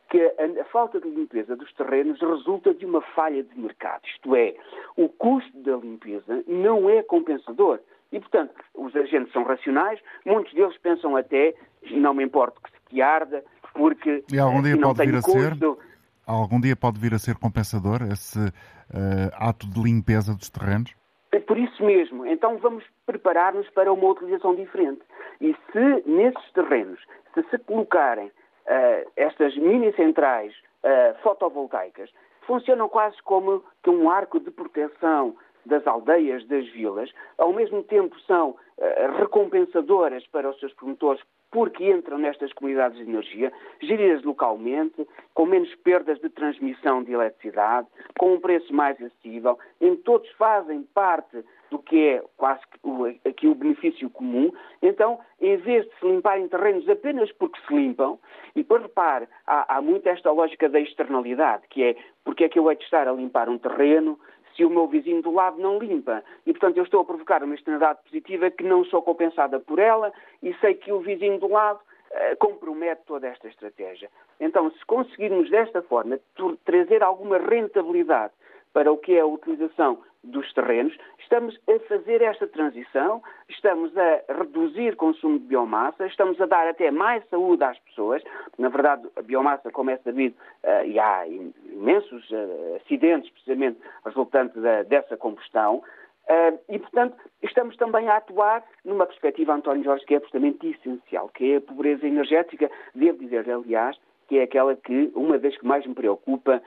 [0.08, 4.02] que a, a, falta de limpeza dos terrenos resulta de uma falha de mercado.
[4.06, 4.54] Isto é,
[4.96, 7.80] o custo da limpeza não é compensador.
[8.12, 11.54] E, portanto, os agentes são racionais, muitos deles pensam até,
[11.90, 15.76] não me importa que se arda, porque e algum dia pode vir a custo.
[15.76, 15.94] ser
[16.26, 20.94] algum dia pode vir a ser compensador esse uh, ato de limpeza dos terrenos?
[21.34, 25.00] É por isso mesmo, então vamos preparar-nos para uma utilização diferente.
[25.40, 27.00] E se nesses terrenos,
[27.34, 30.54] se se colocarem uh, estas mini centrais
[30.84, 32.08] uh, fotovoltaicas,
[32.42, 35.34] funcionam quase como que um arco de proteção
[35.66, 41.20] das aldeias, das vilas, ao mesmo tempo são uh, recompensadoras para os seus promotores
[41.54, 47.86] porque entram nestas comunidades de energia, geridas localmente, com menos perdas de transmissão de eletricidade,
[48.18, 53.04] com um preço mais acessível, em que todos fazem parte do que é quase o,
[53.24, 54.50] aqui o benefício comum.
[54.82, 58.18] Então, em vez de se limparem terrenos apenas porque se limpam,
[58.56, 62.58] e depois repare, há, há muito esta lógica da externalidade, que é porque é que
[62.58, 64.18] eu hei de estar a limpar um terreno
[64.54, 66.22] se o meu vizinho do lado não limpa.
[66.46, 70.12] E, portanto, eu estou a provocar uma externalidade positiva que não sou compensada por ela
[70.42, 74.10] e sei que o vizinho do lado uh, compromete toda esta estratégia.
[74.40, 76.18] Então, se conseguirmos desta forma
[76.64, 78.32] trazer alguma rentabilidade
[78.72, 84.32] para o que é a utilização dos terrenos, estamos a fazer esta transição, estamos a
[84.32, 88.22] reduzir o consumo de biomassa, estamos a dar até mais saúde às pessoas.
[88.58, 94.60] Na verdade, a biomassa, como é sabido, uh, e há imensos uh, acidentes precisamente resultantes
[94.88, 95.82] dessa combustão,
[96.26, 101.28] Uh, e, portanto, estamos também a atuar numa perspectiva, António Jorge, que é absolutamente essencial,
[101.28, 103.94] que é a pobreza energética, devo dizer, aliás,
[104.26, 106.62] que é aquela que, uma das que mais me preocupa,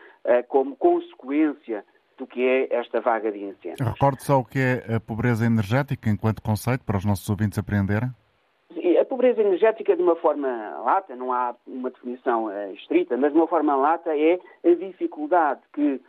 [0.48, 1.84] como consequência
[2.18, 3.88] do que é esta vaga de incêndios.
[3.88, 8.10] Recorde só o que é a pobreza energética enquanto conceito para os nossos ouvintes aprenderem.
[9.00, 10.48] A pobreza energética, de uma forma
[10.84, 15.62] lata, não há uma definição uh, estrita, mas de uma forma lata é a dificuldade
[15.74, 16.02] que uh,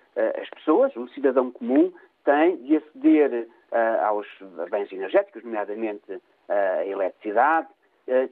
[0.42, 1.92] as pessoas, o cidadão comum,
[2.24, 4.26] tem de aceder uh, aos
[4.70, 7.68] bens energéticos, nomeadamente a eletricidade,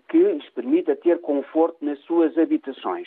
[0.09, 3.07] que lhes permita ter conforto nas suas habitações.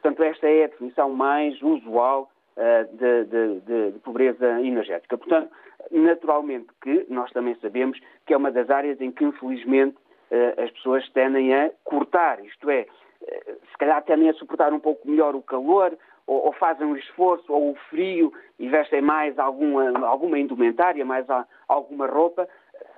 [0.00, 5.18] Portanto, esta é a definição mais usual eh, de, de, de, de, pobreza energética.
[5.18, 5.50] Portanto,
[5.90, 9.96] naturalmente que nós também sabemos que é uma das áreas em que, infelizmente,
[10.30, 12.86] eh, as pessoas tendem a cortar, isto é,
[13.26, 15.96] eh, se calhar tendem a suportar um pouco melhor o calor,
[16.26, 21.26] ou, ou fazem um esforço, ou o frio, vestem mais alguma, alguma indumentária, mais
[21.68, 22.48] alguma roupa,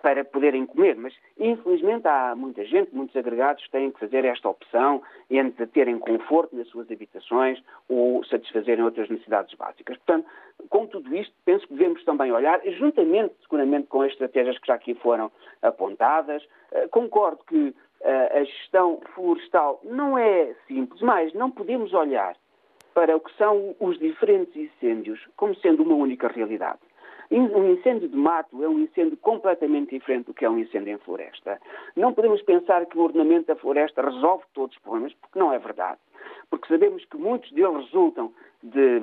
[0.07, 0.95] para poderem comer.
[0.95, 5.99] Mas, infelizmente, há muita gente, muitos agregados que têm que fazer esta opção entre terem
[5.99, 9.97] conforto nas suas habitações ou satisfazerem outras necessidades básicas.
[9.97, 10.29] Portanto,
[10.69, 14.75] com tudo isto, penso que devemos também olhar, juntamente, seguramente, com as estratégias que já
[14.75, 15.29] aqui foram
[15.61, 22.37] apontadas, eh, concordo que eh, a gestão florestal não é simples, mas não podemos olhar
[22.95, 26.79] para o que são os diferentes incêndios como sendo uma única realidade.
[27.31, 30.99] Um incêndio de mato é um incêndio completamente diferente do que é um incêndio em
[30.99, 31.61] floresta.
[31.97, 35.59] Não podemos pensar que o ordenamento da floresta resolve todos os problemas, porque não é
[35.59, 35.99] verdade.
[36.51, 39.01] Porque sabemos que muitos deles resultam de,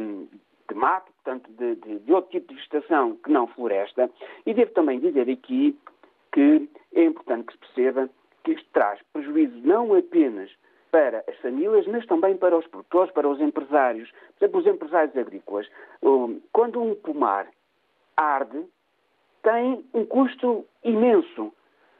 [0.69, 4.09] de mato, portanto, de, de, de outro tipo de vegetação que não floresta.
[4.45, 5.77] E devo também dizer aqui
[6.31, 8.09] que é importante que se perceba
[8.43, 10.49] que isto traz prejuízo não apenas
[10.91, 14.11] para as famílias, mas também para os produtores, para os empresários.
[14.37, 15.67] Por exemplo, os empresários agrícolas.
[16.51, 17.47] Quando um pomar
[18.15, 18.65] arde,
[19.41, 21.53] tem um custo imenso.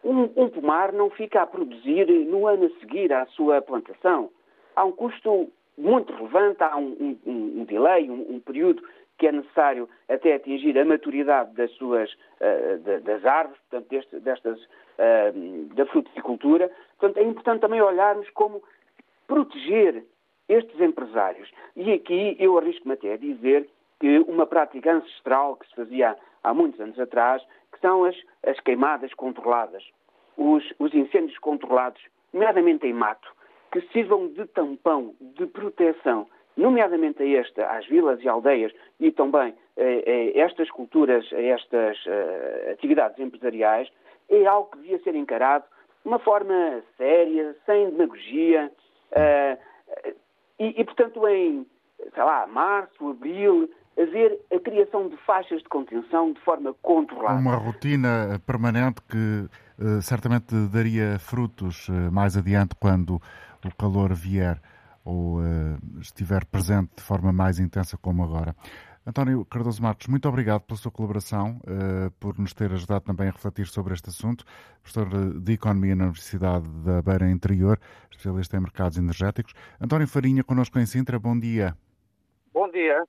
[0.04, 4.30] Um, um, pomar não fica a produzir no ano a seguir à sua plantação.
[4.76, 8.84] Há um custo muito relevante, há um, um, um delay, um, período
[9.18, 14.60] que é necessário até atingir a maturidade das suas uh, das árvores, portanto, deste, destas
[14.62, 16.70] uh, da fruticultura.
[17.00, 18.62] Portanto, é importante também olharmos como
[19.28, 20.04] proteger
[20.50, 21.50] estes empresários.
[21.76, 23.70] E aqui eu arrisco-me até a dizer
[24.28, 27.42] uma prática ancestral que se fazia há muitos anos atrás,
[27.72, 29.84] que são as, as queimadas controladas,
[30.38, 32.02] os, os incêndios controlados,
[32.34, 33.34] nomeadamente em mato,
[33.72, 39.56] que sirvam de tampão, de proteção, nomeadamente a esta, às vilas e aldeias e também
[39.78, 43.90] a, a estas culturas, a estas uh, atividades empresariais,
[44.30, 45.66] é algo que devia ser encarado
[46.04, 48.72] de uma forma séria, sem demagogia,
[49.12, 50.14] uh,
[50.60, 51.66] e, e, portanto, em,
[52.14, 57.40] sei lá, março, abril, haver a criação de faixas de contenção de forma controlada.
[57.40, 59.48] Uma rotina permanente que
[59.80, 63.22] uh, certamente daria frutos uh, mais adiante quando
[63.64, 64.62] o calor vier
[65.06, 68.56] ou uh, estiver presente de forma mais intensa como agora.
[69.06, 71.60] António Cardoso Matos, muito obrigado pela sua colaboração,
[72.22, 74.46] por nos ter ajudado também a refletir sobre este assunto.
[74.82, 77.78] Professor de Economia na Universidade da Beira Interior,
[78.10, 79.54] especialista em mercados energéticos.
[79.82, 81.76] António Farinha, connosco em Sintra, bom dia.
[82.54, 83.04] Bom dia.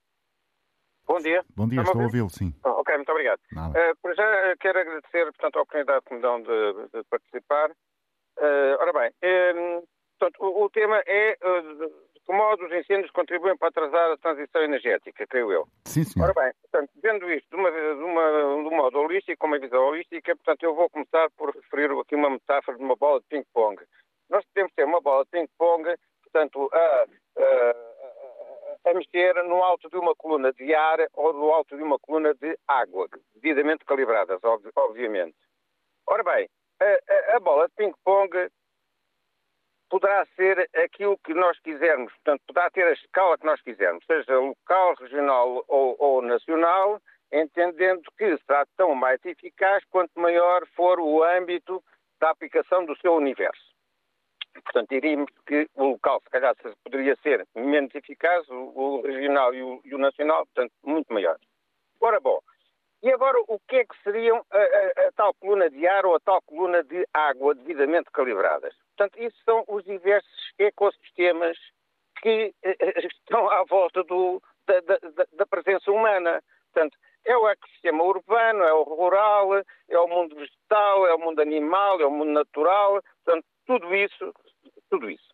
[1.06, 1.44] Bom dia.
[1.54, 2.52] Bom dia, estou a ouvi-lo, sim.
[2.64, 3.38] Oh, ok, muito obrigado.
[3.52, 7.70] Uh, por já eh, quero agradecer portanto, a oportunidade que me dão de, de participar.
[8.38, 9.12] Uh, ora bem,
[9.54, 9.82] um,
[10.18, 14.16] portanto, o, o, tema é uh, de que modo os incêndios contribuem para atrasar a
[14.16, 15.68] transição energética, creio eu.
[15.86, 16.30] Sim, senhor.
[16.30, 19.58] Ora bem, portanto, vendo isto de, uma, de, uma, de um modo holístico, com uma
[19.58, 23.26] visão holística, portanto, eu vou começar por referir aqui uma metáfora de uma bola de
[23.26, 23.76] ping-pong.
[24.30, 27.06] Nós que ter uma bola de ping-pong, portanto, a,
[27.38, 27.93] a
[28.84, 32.34] a mexer no alto de uma coluna de ar ou no alto de uma coluna
[32.34, 34.40] de água, devidamente calibradas,
[34.76, 35.36] obviamente.
[36.06, 36.48] Ora bem,
[36.80, 38.50] a, a, a bola de ping-pong
[39.88, 44.38] poderá ser aquilo que nós quisermos, portanto, poderá ter a escala que nós quisermos, seja
[44.38, 47.00] local, regional ou, ou nacional,
[47.32, 51.82] entendendo que será tão mais eficaz quanto maior for o âmbito
[52.20, 53.73] da aplicação do seu universo.
[54.62, 59.62] Portanto, diríamos que o local, se calhar, poderia ser menos eficaz, o, o regional e
[59.62, 61.38] o, e o, nacional, portanto, muito maior.
[62.00, 62.38] Ora, bom,
[63.02, 66.14] e agora o que é que seriam a, a, a, tal coluna de ar ou
[66.14, 68.74] a tal coluna de água devidamente calibradas?
[68.96, 71.58] Portanto, isso são os diversos ecossistemas
[72.22, 76.42] que eh, eh estão à volta do, da, da, da presença humana.
[76.72, 79.54] Portanto, é o ecossistema urbano, é o rural,
[79.88, 83.02] é o mundo vegetal, é o mundo animal, é o mundo natural.
[83.24, 84.34] Portanto, tudo isso,
[84.90, 85.28] tudo isso.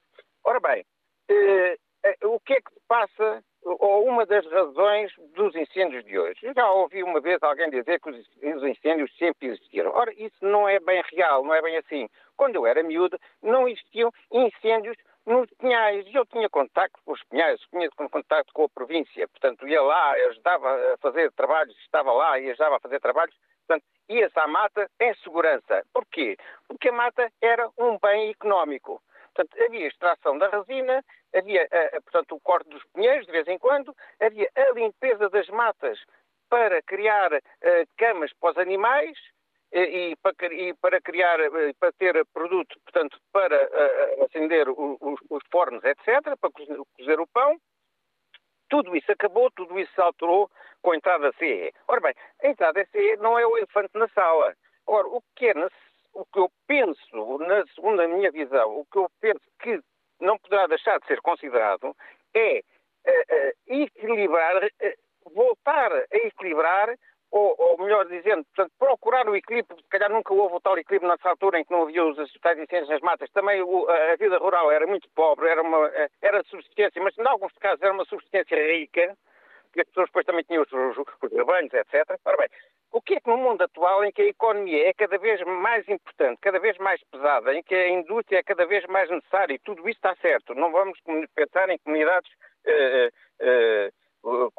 [0.45, 0.85] Ora bem,
[1.28, 6.18] eh, eh, o que é que se passa, ou uma das razões dos incêndios de
[6.18, 6.41] hoje?
[6.55, 9.91] Já ouvi uma vez alguém dizer que os, os incêndios sempre existiram.
[9.93, 12.09] Ora, isso não é bem real, não é bem assim.
[12.37, 16.07] Quando eu era miúdo, não existiam incêndios nos pinhais.
[16.07, 19.28] E eu tinha contacto com os pinhais, tinha contacto com a província.
[19.28, 23.37] Portanto, ia lá, ajudava a fazer trabalhos, estava lá e ajudava a fazer trabalhos
[23.67, 25.85] Portanto, ia-se à mata em segurança.
[25.93, 26.37] Porquê?
[26.67, 29.01] Porque a mata era um bem económico.
[29.35, 31.05] Portanto, havia extração da resina,
[31.35, 35.49] havia, uh, portanto, o corte dos pinheiros de vez em quando, havia a limpeza das
[35.49, 35.99] matas
[36.49, 37.41] para criar uh,
[37.97, 39.17] camas para os animais
[39.73, 41.39] uh, e, para, e, para, criar,
[41.79, 43.57] para ter produto, portanto, para
[44.25, 47.57] acender o, os, os fornos, etc., para cozer o pão.
[48.71, 50.51] Tudo isso acabou, tudo isso se alterou
[50.81, 51.73] com a entrada CE.
[51.89, 54.55] Ora bem, a entrada CE não é o elefante na sala.
[54.87, 55.55] Ora, o que, é
[56.14, 59.81] o que eu penso, na segunda minha visão, o que eu penso que
[60.21, 61.97] não poderá deixar de ser considerado
[62.35, 62.62] é
[63.07, 66.95] uh, uh, equilibrar, uh, voltar a equilibrar
[67.31, 71.11] ou, ou, melhor dizendo, portanto, procurar o equilíbrio, se calhar nunca houve o tal equilíbrio
[71.11, 74.37] nessa altura em que não havia os tais incêndios nas matas, também o, a vida
[74.39, 78.57] rural era muito pobre, era, uma, era subsistência, mas em alguns casos era uma subsistência
[78.57, 79.16] rica,
[79.64, 82.18] porque as pessoas depois também tinham os, os, os rebanhos, etc.
[82.24, 82.49] Ora bem,
[82.93, 85.89] o que é que no mundo atual, em que a economia é cada vez mais
[85.89, 89.61] importante, cada vez mais pesada, em que a indústria é cada vez mais necessária, e
[89.61, 90.99] tudo isso está certo, não vamos
[91.35, 92.31] pensar em comunidades
[92.66, 93.89] uh,
[94.26, 94.53] uh,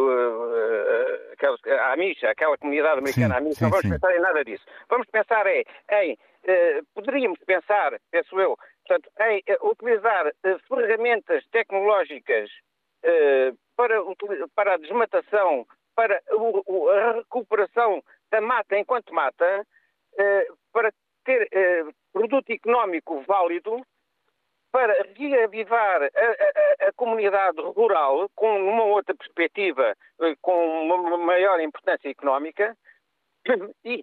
[0.00, 3.90] uh, aquelas, a Amisha, aquela comunidade americana, sim, sim, não vamos sim.
[3.90, 4.64] pensar em nada disso.
[4.88, 5.64] Vamos pensar é,
[6.02, 6.18] em,
[6.94, 10.32] poderíamos pensar, penso eu, portanto, em utilizar
[10.68, 12.50] ferramentas tecnológicas
[13.76, 13.94] para,
[14.54, 19.66] para a desmatação para a recuperação da mata enquanto mata,
[20.18, 20.92] eh, para
[21.24, 23.80] ter eh, produto económico válido,
[24.74, 31.60] para reavivar a, a, a, comunidade rural com uma outra perspectiva, eh, com uma maior
[31.60, 32.76] importância económica,
[33.84, 34.02] e,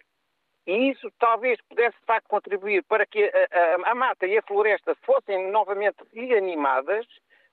[0.65, 4.95] e isso talvez pudesse de facto contribuir para que a, a mata e a floresta
[5.03, 7.05] fossem novamente reanimadas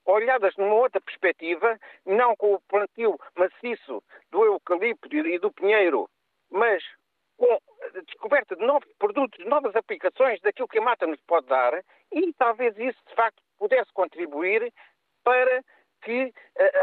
[0.05, 4.01] olhadas numa outra perspectiva, não com o plantio maciço
[4.31, 6.09] do eucalipto e do pinheiro,
[6.53, 6.85] mas
[7.39, 11.73] com a descoberta de novos produtos, novas aplicações daquilo que a mata nos pode dar,
[12.13, 14.73] e talvez isso, de facto, pudesse contribuir
[15.25, 15.63] para
[16.03, 16.33] que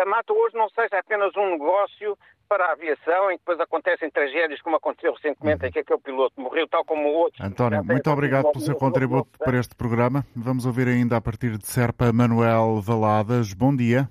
[0.01, 4.09] a mata hoje não seja apenas um negócio para a aviação, em que depois acontecem
[4.09, 7.43] tragédias, como aconteceu recentemente, em que aquele piloto morreu, tal como outros.
[7.43, 10.23] António, muito obrigado pelo seu contributo para este programa.
[10.35, 13.53] Vamos ouvir ainda a partir de Serpa Manuel Valadas.
[13.53, 14.07] Bom dia.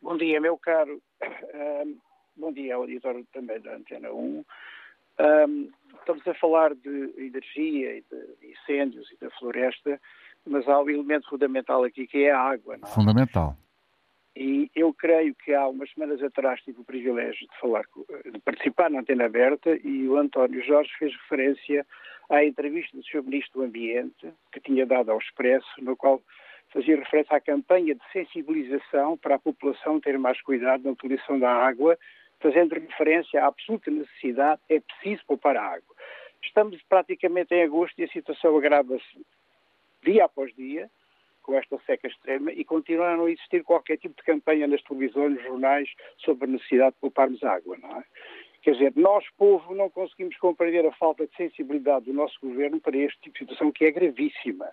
[0.00, 1.00] Bom dia, meu caro.
[1.54, 1.98] Um,
[2.36, 4.44] bom dia ao editor também da Antena 1.
[5.20, 10.00] Um, estamos a falar de energia e de incêndios e da floresta,
[10.46, 12.76] mas há um elemento fundamental aqui que é a água.
[12.76, 12.86] É?
[12.86, 13.56] Fundamental.
[14.34, 17.84] E eu creio que há umas semanas atrás tive o privilégio de falar,
[18.32, 21.86] de participar na antena aberta e o António Jorge fez referência
[22.30, 23.22] à entrevista do Sr.
[23.22, 26.22] Ministro do Ambiente que tinha dado ao Expresso, no qual
[26.72, 31.52] fazia referência à campanha de sensibilização para a população ter mais cuidado na utilização da
[31.52, 31.98] água,
[32.42, 35.94] fazendo referência à absoluta necessidade, é preciso poupar água.
[36.42, 39.26] Estamos praticamente em agosto e a situação agrava-se
[40.02, 40.90] dia após dia
[41.42, 45.34] com esta seca extrema e continua a não existir qualquer tipo de campanha nas televisões,
[45.34, 45.88] nos jornais,
[46.18, 48.04] sobre a necessidade de pouparmos água, não é?
[48.62, 52.96] Quer dizer, nós, povo, não conseguimos compreender a falta de sensibilidade do nosso governo para
[52.96, 54.70] este tipo de situação que é gravíssima.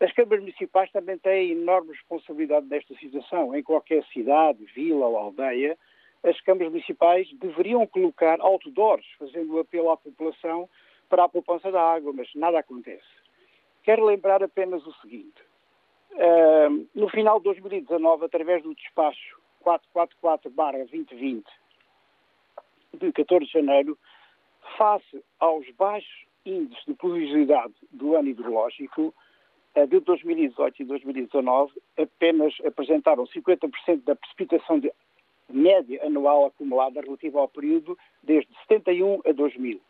[0.00, 3.54] As câmaras municipais também têm enorme responsabilidade nesta situação.
[3.54, 5.76] Em qualquer cidade, vila ou aldeia,
[6.22, 10.68] as câmaras municipais deveriam colocar outdoors, fazendo apelo à população
[11.08, 13.02] para a poupança da água, mas nada acontece.
[13.82, 15.42] Quero lembrar apenas o seguinte:
[16.12, 21.42] Uh, no final de 2019, através do despacho 444-2020
[23.00, 23.98] de 14 de janeiro,
[24.76, 29.14] face aos baixos índices de pluviosidade do ano hidrológico
[29.74, 34.92] de 2018 e 2019, apenas apresentaram 50% da precipitação de
[35.52, 39.80] média anual acumulada relativa ao período desde 71 a 2000.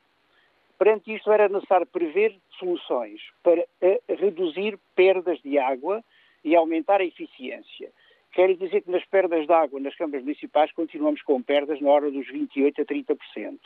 [0.79, 3.65] Perante isto, era necessário prever soluções para
[4.09, 6.03] reduzir perdas de água
[6.45, 7.93] e aumentar a eficiência.
[8.33, 12.11] Quero dizer que nas perdas de água nas câmaras municipais continuamos com perdas na hora
[12.11, 13.59] dos 28% a 30%.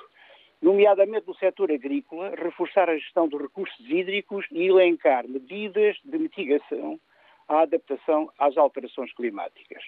[0.60, 6.98] Nomeadamente no setor agrícola, reforçar a gestão dos recursos hídricos e elencar medidas de mitigação
[7.48, 9.82] à adaptação às alterações climáticas.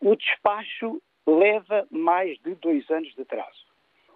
[0.00, 3.66] O despacho leva mais de dois anos de atraso.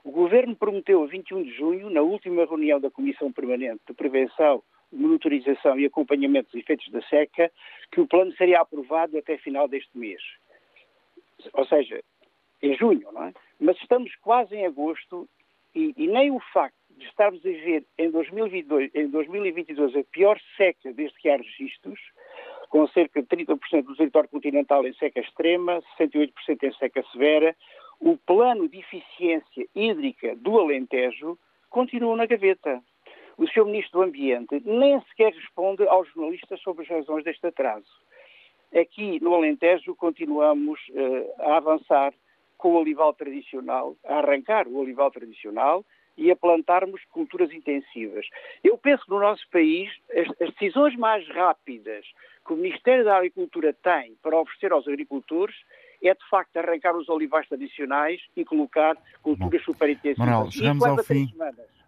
[0.05, 4.63] O Governo prometeu a 21 de junho, na última reunião da Comissão Permanente de Prevenção
[4.93, 7.51] monitorização e acompanhamento dos efeitos da seca,
[7.91, 10.23] que o plano seria aprovado até final deste mês.
[11.53, 12.03] Ou seja,
[12.63, 13.33] em junho, não é?
[13.61, 15.29] Mas estamos quase em agosto
[15.75, 20.41] e, e nem o facto de estarmos a ver em 2022, em 2022 a pior
[20.57, 22.01] seca desde que há registros,
[22.69, 27.57] com cerca de 30% do território continental em seca extrema, 68% em seca severa,
[28.01, 31.39] o plano de eficiência hídrica do Alentejo
[31.71, 32.83] continua na gaveta
[33.39, 33.67] o Sr.
[33.67, 37.87] Ministro do Ambiente nem sequer responde aos jornalistas sobre as razões deste atraso.
[38.75, 42.15] Aqui no Alentejo continuamos uh, a avançar
[42.57, 45.85] com o olival tradicional, a arrancar o olival tradicional
[46.17, 48.27] e a plantarmos culturas intensivas.
[48.65, 52.05] Eu penso que no nosso país as, as decisões mais rápidas
[52.47, 55.55] que o Ministério da Agricultura tem para oferecer aos agricultores
[56.03, 60.19] é de facto arrancar os olivais tradicionais e colocar culturas super intensivas.
[60.19, 61.29] Manuel, chegamos ao fim.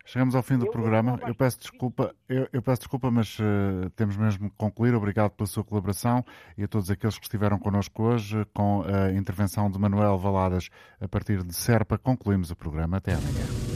[0.05, 1.21] Chegamos ao fim do eu programa.
[1.27, 4.95] Eu peço desculpa, eu, eu peço desculpa, mas uh, temos mesmo que concluir.
[4.95, 6.25] Obrigado pela sua colaboração
[6.57, 11.07] e a todos aqueles que estiveram connosco hoje com a intervenção de Manuel Valadas a
[11.07, 11.99] partir de Serpa.
[11.99, 12.97] Concluímos o programa.
[12.97, 13.68] Até amanhã.